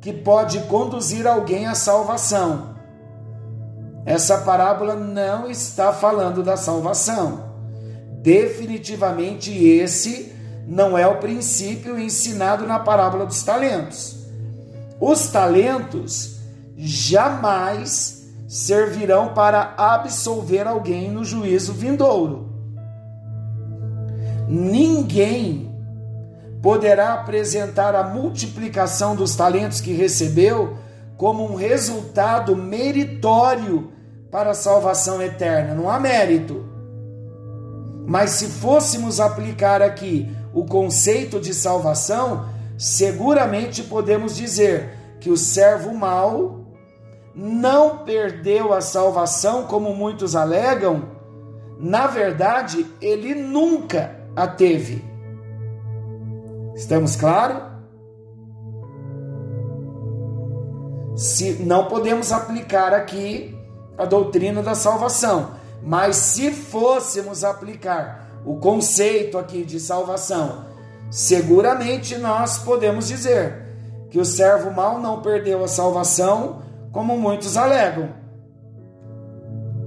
que 0.05 0.13
pode 0.13 0.61
conduzir 0.65 1.27
alguém 1.27 1.65
à 1.65 1.75
salvação. 1.75 2.75
Essa 4.05 4.37
parábola 4.37 4.95
não 4.95 5.51
está 5.51 5.95
falando 5.95 6.43
da 6.43 6.59
salvação. 6.59 7.45
Definitivamente 8.21 9.51
esse 9.51 10.31
não 10.67 10.99
é 10.99 11.07
o 11.07 11.21
princípio 11.21 11.99
ensinado 11.99 12.67
na 12.67 12.79
parábola 12.79 13.25
dos 13.25 13.43
talentos. 13.43 14.27
Os 15.01 15.29
talentos 15.29 16.37
jamais 16.77 18.31
servirão 18.47 19.33
para 19.33 19.73
absolver 19.75 20.67
alguém 20.67 21.11
no 21.11 21.25
juízo 21.25 21.73
vindouro. 21.73 22.53
Ninguém 24.47 25.74
poderá 26.65 27.13
apresentar 27.13 27.95
a 27.95 28.03
multiplicação 28.03 29.15
dos 29.15 29.37
talentos 29.37 29.83
que 29.83 29.93
recebeu 29.93 30.79
como 31.15 31.45
um 31.45 31.57
resultado 31.57 32.57
meritório 32.57 33.93
para 34.31 34.53
a 34.53 34.55
salvação 34.55 35.21
eterna. 35.21 35.75
Não 35.75 35.91
há 35.91 36.01
mérito. 36.01 36.65
Mas 38.07 38.31
se 38.31 38.47
fôssemos 38.47 39.21
aplicar 39.21 39.83
aqui 39.83 40.35
o 40.55 40.65
conceito 40.65 41.39
de 41.39 41.53
salvação, 41.53 42.47
seguramente 42.79 43.83
podemos 43.83 44.35
dizer 44.35 44.89
que 45.21 45.29
o 45.29 45.37
servo 45.37 45.93
mau 45.93 46.65
não 47.35 47.99
perdeu 47.99 48.73
a 48.73 48.81
salvação, 48.81 49.65
como 49.65 49.95
muitos 49.95 50.35
alegam, 50.35 51.11
na 51.79 52.07
verdade, 52.07 52.87
ele 53.03 53.35
nunca 53.35 54.17
a 54.35 54.47
teve. 54.47 55.14
Estamos 56.75 57.15
claros? 57.17 57.63
Se 61.17 61.63
não 61.63 61.87
podemos 61.87 62.33
aplicar 62.33 62.93
aqui 62.93 63.57
a 63.97 64.05
doutrina 64.05 64.63
da 64.63 64.75
salvação, 64.75 65.53
mas 65.81 66.17
se 66.17 66.51
fôssemos 66.51 67.45
aplicar 67.45 68.43
o 68.45 68.57
conceito 68.57 69.39
aqui 69.39 69.65
de 69.65 69.79
salvação, 69.79 70.65
seguramente 71.11 72.19
nós 72.19 72.59
podemos 72.59 73.07
dizer 73.07 73.63
que 74.11 74.19
o 74.19 74.25
servo 74.25 74.73
mau 74.73 75.01
não 75.01 75.23
perdeu 75.23 75.63
a 75.63 75.69
salvação 75.69 76.63
como 76.91 77.17
muitos 77.17 77.57
alegam. 77.57 78.09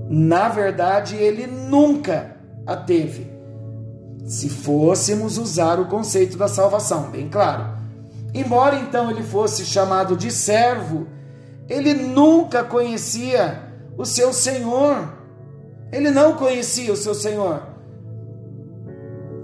Na 0.10 0.48
verdade, 0.48 1.18
ele 1.18 1.46
nunca 1.46 2.38
a 2.66 2.78
teve. 2.78 3.37
Se 4.28 4.50
fôssemos 4.50 5.38
usar 5.38 5.80
o 5.80 5.86
conceito 5.86 6.38
da 6.38 6.50
salvação, 6.50 7.10
bem 7.10 7.30
claro. 7.30 7.66
Embora 8.34 8.76
então 8.76 9.10
ele 9.10 9.24
fosse 9.24 9.66
chamado 9.66 10.18
de 10.18 10.30
servo, 10.30 11.08
ele 11.70 11.94
nunca 11.94 12.62
conhecia 12.62 13.64
o 13.98 14.04
seu 14.04 14.34
senhor. 14.34 15.14
Ele 15.94 16.12
não 16.12 16.36
conhecia 16.36 16.92
o 16.92 16.98
seu 16.98 17.16
senhor. 17.16 17.64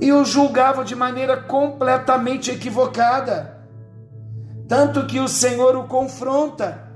E 0.02 0.12
o 0.12 0.26
julgava 0.26 0.84
de 0.84 0.96
maneira 0.96 1.38
completamente 1.38 2.52
equivocada. 2.52 3.66
Tanto 4.68 5.06
que 5.06 5.18
o 5.20 5.30
Senhor 5.30 5.78
o 5.78 5.88
confronta 5.88 6.92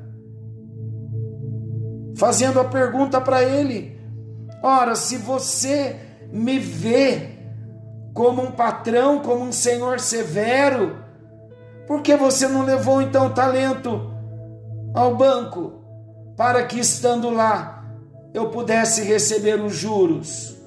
fazendo 2.18 2.60
a 2.60 2.66
pergunta 2.66 3.22
para 3.22 3.44
ele: 3.44 3.98
Ora, 4.62 4.96
se 4.96 5.18
você 5.18 5.96
me 6.34 6.60
vê 6.60 7.37
como 8.18 8.42
um 8.42 8.52
patrão, 8.52 9.20
como 9.20 9.44
um 9.46 9.52
senhor 9.52 10.00
severo, 10.00 10.98
por 11.86 12.02
que 12.02 12.18
você 12.18 12.48
não 12.48 12.66
levou 12.66 13.00
então 13.00 13.28
o 13.28 13.30
talento 13.30 14.12
ao 14.92 15.16
banco 15.16 15.84
para 16.36 16.66
que 16.66 16.80
estando 16.80 17.30
lá 17.30 17.86
eu 18.34 18.50
pudesse 18.50 19.04
receber 19.04 19.62
os 19.62 19.76
juros? 19.76 20.58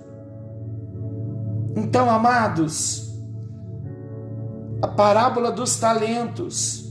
Então, 1.75 2.09
amados, 2.09 3.13
a 4.81 4.87
parábola 4.87 5.51
dos 5.51 5.75
talentos 5.75 6.89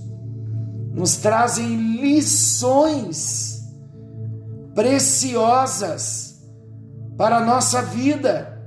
nos 0.91 1.15
trazem 1.15 2.01
lições 2.01 3.63
preciosas 4.75 6.43
para 7.15 7.37
a 7.37 7.45
nossa 7.45 7.81
vida. 7.81 8.58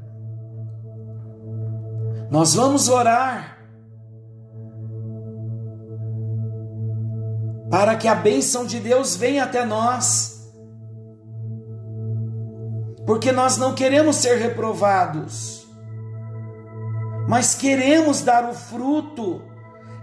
Nós 2.33 2.55
vamos 2.55 2.88
orar 2.88 3.59
para 7.71 7.95
que 7.95 8.09
a 8.09 8.14
bênção 8.14 8.64
de 8.64 8.81
Deus 8.81 9.14
venha 9.14 9.45
até 9.45 9.66
nós, 9.66 10.51
porque 13.05 13.31
nós 13.33 13.59
não 13.59 13.75
queremos 13.75 14.16
ser 14.16 14.38
reprovados, 14.38 15.68
mas 17.29 17.55
queremos 17.55 18.23
dar 18.23 18.49
o 18.49 18.55
fruto, 18.55 19.42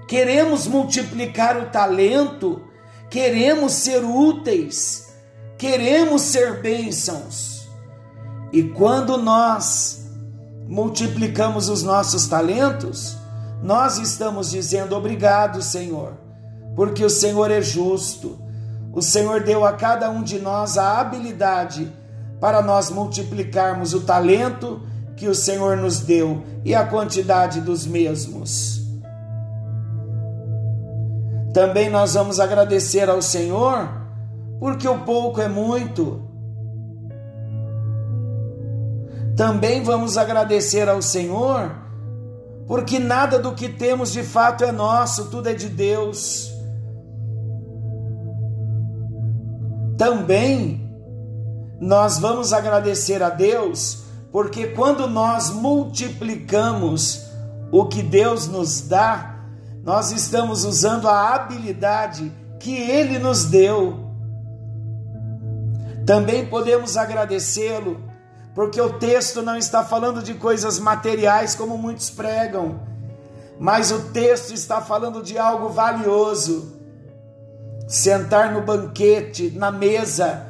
queremos 0.08 0.68
multiplicar 0.68 1.58
o 1.58 1.72
talento, 1.72 2.62
queremos 3.10 3.74
ser 3.74 4.04
úteis, 4.04 5.12
queremos 5.58 6.22
ser 6.22 6.62
bênçãos. 6.62 7.68
E 8.54 8.62
quando 8.62 9.18
nós 9.18 9.99
multiplicamos 10.70 11.68
os 11.68 11.84
nossos 11.84 12.28
talentos, 12.28 13.18
nós 13.62 13.98
estamos 13.98 14.50
dizendo 14.52 14.96
obrigado, 14.96 15.62
Senhor 15.62 16.30
porque 16.80 17.04
o 17.04 17.10
Senhor 17.10 17.52
é 17.52 17.62
justo. 17.62 18.40
O 18.94 19.02
Senhor 19.02 19.44
deu 19.44 19.66
a 19.66 19.74
cada 19.74 20.10
um 20.10 20.24
de 20.24 20.40
nós 20.40 20.78
a 20.78 20.98
habilidade 20.98 21.92
para 22.40 22.62
nós 22.62 22.90
multiplicarmos 22.90 23.94
o 23.94 24.00
talento 24.00 24.82
que 25.18 25.28
o 25.28 25.36
Senhor 25.36 25.76
nos 25.76 26.00
deu 26.00 26.42
e 26.64 26.74
a 26.74 26.86
quantidade 26.86 27.60
dos 27.60 27.86
mesmos. 27.86 28.82
Também 31.54 31.90
nós 31.90 32.14
vamos 32.14 32.40
agradecer 32.40 33.10
ao 33.10 33.22
Senhor, 33.22 33.90
porque 34.58 34.88
o 34.88 35.00
pouco 35.00 35.42
é 35.42 35.50
muito. 35.50 36.29
Também 39.40 39.82
vamos 39.82 40.18
agradecer 40.18 40.90
ao 40.90 41.02
Senhor, 41.02 41.72
porque 42.68 43.00
nada 43.00 43.40
do 43.40 43.56
que 43.56 43.70
temos 43.70 44.12
de 44.12 44.22
fato 44.22 44.64
é 44.64 44.72
nosso, 44.72 45.30
tudo 45.32 45.48
é 45.48 45.54
de 45.54 45.70
Deus. 45.70 46.60
também 50.00 50.90
nós 51.78 52.18
vamos 52.20 52.54
agradecer 52.54 53.22
a 53.22 53.30
Deus, 53.30 54.06
porque 54.32 54.68
quando 54.68 55.08
nós 55.10 55.50
multiplicamos 55.50 57.22
o 57.70 57.86
que 57.86 58.02
Deus 58.02 58.48
nos 58.48 58.80
dá, 58.80 59.44
nós 59.84 60.12
estamos 60.14 60.64
usando 60.64 61.08
a 61.08 61.36
habilidade 61.36 62.32
que 62.62 62.74
Ele 62.74 63.20
nos 63.20 63.44
deu. 63.44 64.10
Também 66.06 66.46
podemos 66.46 66.96
agradecê-lo, 66.96 68.00
porque 68.54 68.80
o 68.80 68.94
texto 69.00 69.42
não 69.42 69.56
está 69.58 69.84
falando 69.84 70.22
de 70.22 70.34
coisas 70.34 70.80
materiais 70.80 71.56
como 71.56 71.78
muitos 71.78 72.10
pregam, 72.10 72.80
mas 73.60 73.92
o 73.92 74.00
texto 74.12 74.54
está 74.54 74.82
falando 74.82 75.22
de 75.22 75.38
algo 75.38 75.70
valioso 75.70 76.80
sentar 77.88 78.54
no 78.54 78.62
banquete, 78.62 79.50
na 79.50 79.72
mesa, 79.72 80.46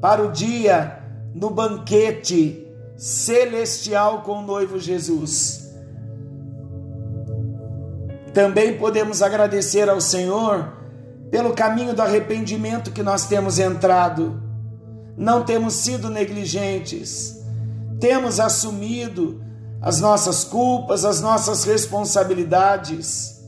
para 0.00 0.22
o 0.22 0.32
dia, 0.32 0.98
no 1.32 1.48
banquete 1.48 2.66
celestial 2.96 4.22
com 4.22 4.40
o 4.40 4.42
noivo 4.42 4.78
Jesus. 4.78 5.70
Também 8.34 8.76
podemos 8.76 9.22
agradecer 9.22 9.88
ao 9.88 10.00
Senhor 10.00 10.72
pelo 11.30 11.54
caminho 11.54 11.94
do 11.94 12.02
arrependimento 12.02 12.90
que 12.90 13.02
nós 13.02 13.26
temos 13.26 13.58
entrado. 13.58 14.42
Não 15.16 15.44
temos 15.44 15.74
sido 15.74 16.10
negligentes, 16.10 17.39
temos 18.00 18.40
assumido 18.40 19.42
as 19.80 20.00
nossas 20.00 20.44
culpas, 20.44 21.04
as 21.04 21.20
nossas 21.20 21.64
responsabilidades 21.64 23.40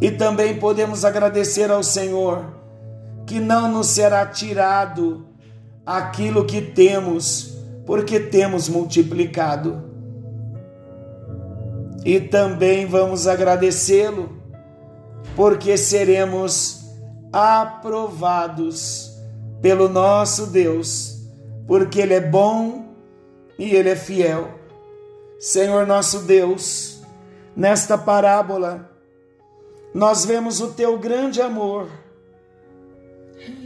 e 0.00 0.10
também 0.10 0.58
podemos 0.58 1.04
agradecer 1.04 1.70
ao 1.70 1.82
Senhor 1.82 2.54
que 3.24 3.40
não 3.40 3.70
nos 3.70 3.88
será 3.88 4.26
tirado 4.26 5.26
aquilo 5.84 6.44
que 6.44 6.60
temos, 6.60 7.56
porque 7.86 8.20
temos 8.20 8.68
multiplicado. 8.68 9.84
E 12.04 12.20
também 12.20 12.86
vamos 12.86 13.26
agradecê-lo, 13.26 14.36
porque 15.34 15.76
seremos 15.76 16.84
aprovados 17.32 19.12
pelo 19.60 19.88
nosso 19.88 20.46
Deus, 20.46 21.15
porque 21.66 22.00
Ele 22.00 22.14
é 22.14 22.20
bom 22.20 22.94
e 23.58 23.74
Ele 23.74 23.90
é 23.90 23.96
fiel. 23.96 24.58
Senhor 25.38 25.86
nosso 25.86 26.20
Deus, 26.20 27.00
nesta 27.54 27.98
parábola, 27.98 28.90
nós 29.94 30.24
vemos 30.24 30.60
o 30.60 30.72
teu 30.72 30.98
grande 30.98 31.40
amor 31.40 31.88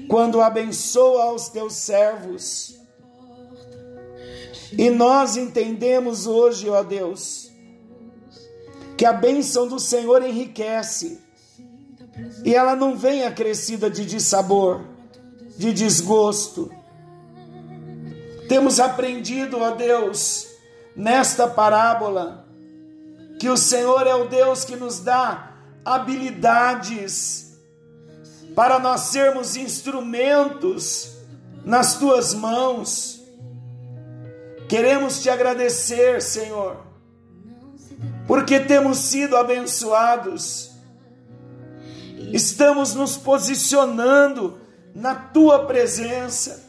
quando 0.09 0.41
abençoa 0.41 1.33
os 1.33 1.49
teus 1.49 1.75
servos. 1.75 2.79
E 4.77 4.91
nós 4.91 5.37
entendemos 5.37 6.27
hoje, 6.27 6.69
ó 6.69 6.83
Deus, 6.83 7.51
que 8.97 9.05
a 9.05 9.13
bênção 9.13 9.67
do 9.67 9.79
Senhor 9.79 10.23
enriquece 10.23 11.21
e 12.45 12.55
ela 12.55 12.77
não 12.77 12.97
vem 12.97 13.25
acrescida 13.25 13.91
de 13.91 14.05
dissabor, 14.05 14.85
de 15.57 15.73
desgosto. 15.73 16.71
Temos 18.51 18.81
aprendido, 18.81 19.61
ó 19.61 19.71
Deus, 19.77 20.49
nesta 20.97 21.47
parábola, 21.47 22.49
que 23.39 23.49
o 23.49 23.57
Senhor 23.57 24.09
é 24.09 24.15
o 24.17 24.27
Deus 24.27 24.65
que 24.65 24.75
nos 24.75 24.99
dá 24.99 25.53
habilidades 25.85 27.57
para 28.53 28.81
nós 28.81 29.03
sermos 29.03 29.55
instrumentos 29.55 31.13
nas 31.65 31.95
tuas 31.95 32.35
mãos. 32.35 33.23
Queremos 34.69 35.23
te 35.23 35.31
agradecer, 35.31 36.21
Senhor, 36.21 36.77
porque 38.27 38.59
temos 38.59 38.99
sido 38.99 39.37
abençoados. 39.37 40.73
Estamos 42.33 42.97
nos 42.97 43.17
posicionando 43.17 44.59
na 44.93 45.15
tua 45.15 45.67
presença. 45.67 46.69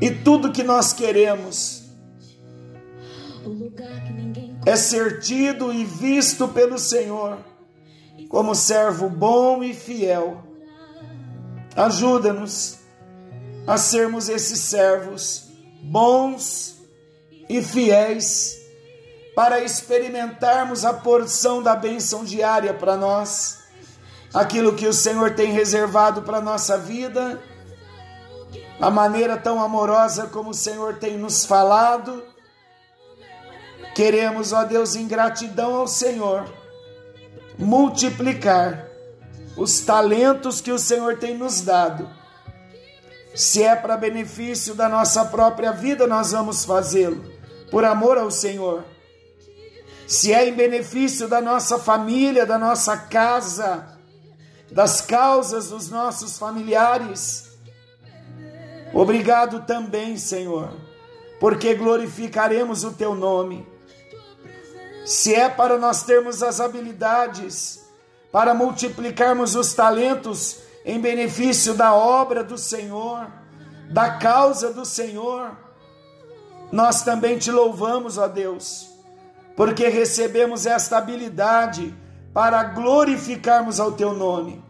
E 0.00 0.10
tudo 0.10 0.52
que 0.52 0.62
nós 0.62 0.92
queremos 0.92 1.84
é 4.64 4.76
ser 4.76 5.20
tido 5.20 5.72
e 5.72 5.84
visto 5.84 6.48
pelo 6.48 6.78
Senhor 6.78 7.38
como 8.28 8.54
servo 8.54 9.08
bom 9.08 9.62
e 9.62 9.74
fiel. 9.74 10.42
Ajuda-nos 11.76 12.78
a 13.66 13.76
sermos 13.76 14.28
esses 14.28 14.60
servos 14.60 15.48
bons 15.82 16.76
e 17.48 17.62
fiéis 17.62 18.56
para 19.34 19.60
experimentarmos 19.62 20.84
a 20.84 20.92
porção 20.92 21.62
da 21.62 21.74
bênção 21.74 22.24
diária 22.24 22.74
para 22.74 22.96
nós, 22.96 23.58
aquilo 24.34 24.74
que 24.74 24.86
o 24.86 24.92
Senhor 24.92 25.34
tem 25.34 25.52
reservado 25.52 26.22
para 26.22 26.38
a 26.38 26.42
nossa 26.42 26.76
vida, 26.76 27.40
a 28.80 28.90
maneira 28.90 29.36
tão 29.36 29.62
amorosa 29.62 30.26
como 30.26 30.50
o 30.50 30.54
Senhor 30.54 30.96
tem 30.96 31.18
nos 31.18 31.44
falado 31.44 32.22
Queremos, 33.94 34.52
ó 34.52 34.64
Deus, 34.64 34.94
em 34.94 35.06
gratidão 35.06 35.74
ao 35.74 35.86
Senhor, 35.86 36.50
multiplicar 37.58 38.88
os 39.56 39.80
talentos 39.80 40.60
que 40.60 40.70
o 40.70 40.78
Senhor 40.78 41.18
tem 41.18 41.36
nos 41.36 41.60
dado. 41.60 42.08
Se 43.34 43.62
é 43.62 43.74
para 43.74 43.96
benefício 43.96 44.74
da 44.74 44.88
nossa 44.88 45.24
própria 45.24 45.72
vida, 45.72 46.06
nós 46.06 46.32
vamos 46.32 46.64
fazê-lo, 46.64 47.22
por 47.70 47.84
amor 47.84 48.16
ao 48.16 48.30
Senhor. 48.30 48.84
Se 50.06 50.32
é 50.32 50.48
em 50.48 50.54
benefício 50.54 51.28
da 51.28 51.40
nossa 51.40 51.78
família, 51.78 52.46
da 52.46 52.58
nossa 52.58 52.96
casa, 52.96 53.98
das 54.70 55.00
causas 55.00 55.68
dos 55.68 55.88
nossos 55.88 56.38
familiares, 56.38 57.49
obrigado 58.92 59.60
também, 59.66 60.16
Senhor, 60.16 60.70
porque 61.38 61.74
glorificaremos 61.74 62.84
o 62.84 62.92
teu 62.92 63.14
nome 63.14 63.66
se 65.10 65.34
é 65.34 65.48
para 65.48 65.76
nós 65.76 66.02
termos 66.02 66.40
as 66.40 66.60
habilidades, 66.60 67.84
para 68.30 68.54
multiplicarmos 68.54 69.56
os 69.56 69.72
talentos 69.72 70.58
em 70.84 71.00
benefício 71.00 71.74
da 71.74 71.92
obra 71.92 72.44
do 72.44 72.56
Senhor, 72.56 73.26
da 73.90 74.18
causa 74.18 74.72
do 74.72 74.84
Senhor, 74.84 75.50
nós 76.70 77.02
também 77.02 77.38
te 77.38 77.50
louvamos, 77.50 78.18
ó 78.18 78.28
Deus, 78.28 78.88
porque 79.56 79.88
recebemos 79.88 80.64
esta 80.64 80.98
habilidade 80.98 81.92
para 82.32 82.62
glorificarmos 82.62 83.80
ao 83.80 83.90
teu 83.90 84.12
nome. 84.12 84.64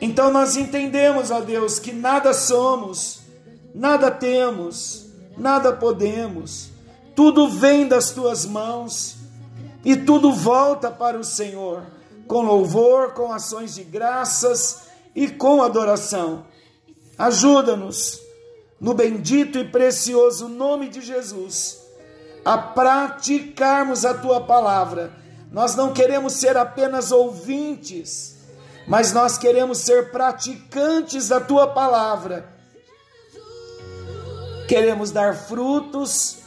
Então 0.00 0.30
nós 0.30 0.56
entendemos, 0.56 1.32
ó 1.32 1.40
Deus, 1.40 1.80
que 1.80 1.92
nada 1.92 2.32
somos, 2.32 3.22
nada 3.76 4.10
temos, 4.10 5.06
nada 5.36 5.70
podemos, 5.70 6.70
tudo 7.14 7.48
vem 7.48 7.86
das 7.86 8.10
tuas 8.10 8.46
mãos 8.46 9.16
e 9.84 9.94
tudo 9.94 10.32
volta 10.32 10.90
para 10.90 11.18
o 11.18 11.24
Senhor. 11.24 11.82
com 12.26 12.42
louvor, 12.42 13.12
com 13.12 13.32
ações 13.32 13.76
de 13.76 13.84
graças 13.84 14.88
e 15.14 15.28
com 15.28 15.62
adoração. 15.62 16.44
Ajuda-nos, 17.16 18.20
no 18.80 18.94
bendito 18.94 19.58
e 19.58 19.64
precioso 19.64 20.48
nome 20.48 20.88
de 20.88 21.00
Jesus, 21.00 21.78
a 22.44 22.58
praticarmos 22.58 24.04
a 24.04 24.12
tua 24.12 24.40
palavra. 24.40 25.12
Nós 25.52 25.76
não 25.76 25.92
queremos 25.92 26.32
ser 26.32 26.56
apenas 26.56 27.12
ouvintes, 27.12 28.38
mas 28.88 29.12
nós 29.12 29.38
queremos 29.38 29.78
ser 29.78 30.10
praticantes 30.10 31.28
da 31.28 31.40
tua 31.40 31.68
palavra. 31.68 32.55
Queremos 34.66 35.10
dar 35.12 35.34
frutos 35.36 36.38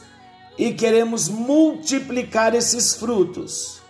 e 0.58 0.72
queremos 0.74 1.28
multiplicar 1.28 2.54
esses 2.54 2.94
frutos, 2.94 3.80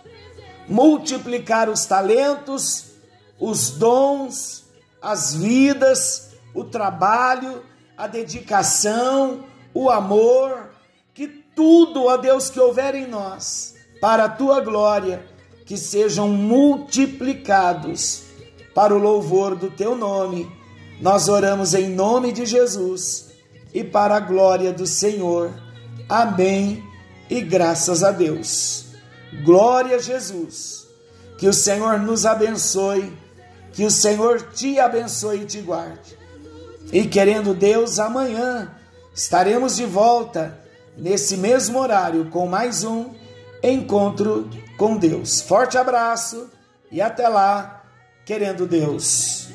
multiplicar 0.69 1.67
os 1.67 1.85
talentos, 1.85 2.91
os 3.37 3.71
dons, 3.71 4.63
as 5.01 5.33
vidas, 5.33 6.31
o 6.53 6.63
trabalho, 6.63 7.61
a 7.97 8.07
dedicação, 8.07 9.43
o 9.73 9.89
amor, 9.89 10.69
que 11.13 11.27
tudo, 11.27 12.05
ó 12.05 12.15
Deus, 12.15 12.49
que 12.49 12.59
houver 12.59 12.95
em 12.95 13.07
nós, 13.07 13.75
para 13.99 14.23
a 14.25 14.29
tua 14.29 14.61
glória, 14.61 15.25
que 15.65 15.75
sejam 15.75 16.29
multiplicados 16.29 18.23
para 18.73 18.95
o 18.95 18.97
louvor 18.97 19.57
do 19.57 19.69
teu 19.69 19.93
nome. 19.93 20.49
Nós 21.01 21.27
oramos 21.27 21.73
em 21.73 21.89
nome 21.89 22.31
de 22.31 22.45
Jesus 22.45 23.30
e 23.73 23.83
para 23.83 24.15
a 24.15 24.19
glória 24.19 24.71
do 24.71 24.85
Senhor. 24.85 25.53
Amém 26.07 26.83
e 27.29 27.41
graças 27.41 28.03
a 28.03 28.11
Deus. 28.11 28.85
Glória 29.43 29.95
a 29.95 29.99
Jesus. 29.99 30.87
Que 31.37 31.47
o 31.47 31.53
Senhor 31.53 31.99
nos 31.99 32.25
abençoe, 32.25 33.11
que 33.73 33.85
o 33.85 33.91
Senhor 33.91 34.41
te 34.53 34.79
abençoe 34.79 35.41
e 35.41 35.45
te 35.45 35.61
guarde. 35.61 36.17
E 36.91 37.05
querendo 37.07 37.53
Deus, 37.53 37.99
amanhã 37.99 38.71
estaremos 39.13 39.77
de 39.77 39.85
volta 39.85 40.59
nesse 40.97 41.37
mesmo 41.37 41.79
horário 41.79 42.29
com 42.29 42.47
mais 42.47 42.83
um 42.83 43.11
encontro 43.63 44.49
com 44.77 44.97
Deus. 44.97 45.41
Forte 45.41 45.77
abraço 45.77 46.49
e 46.91 47.01
até 47.01 47.27
lá, 47.27 47.83
querendo 48.25 48.67
Deus. 48.67 49.50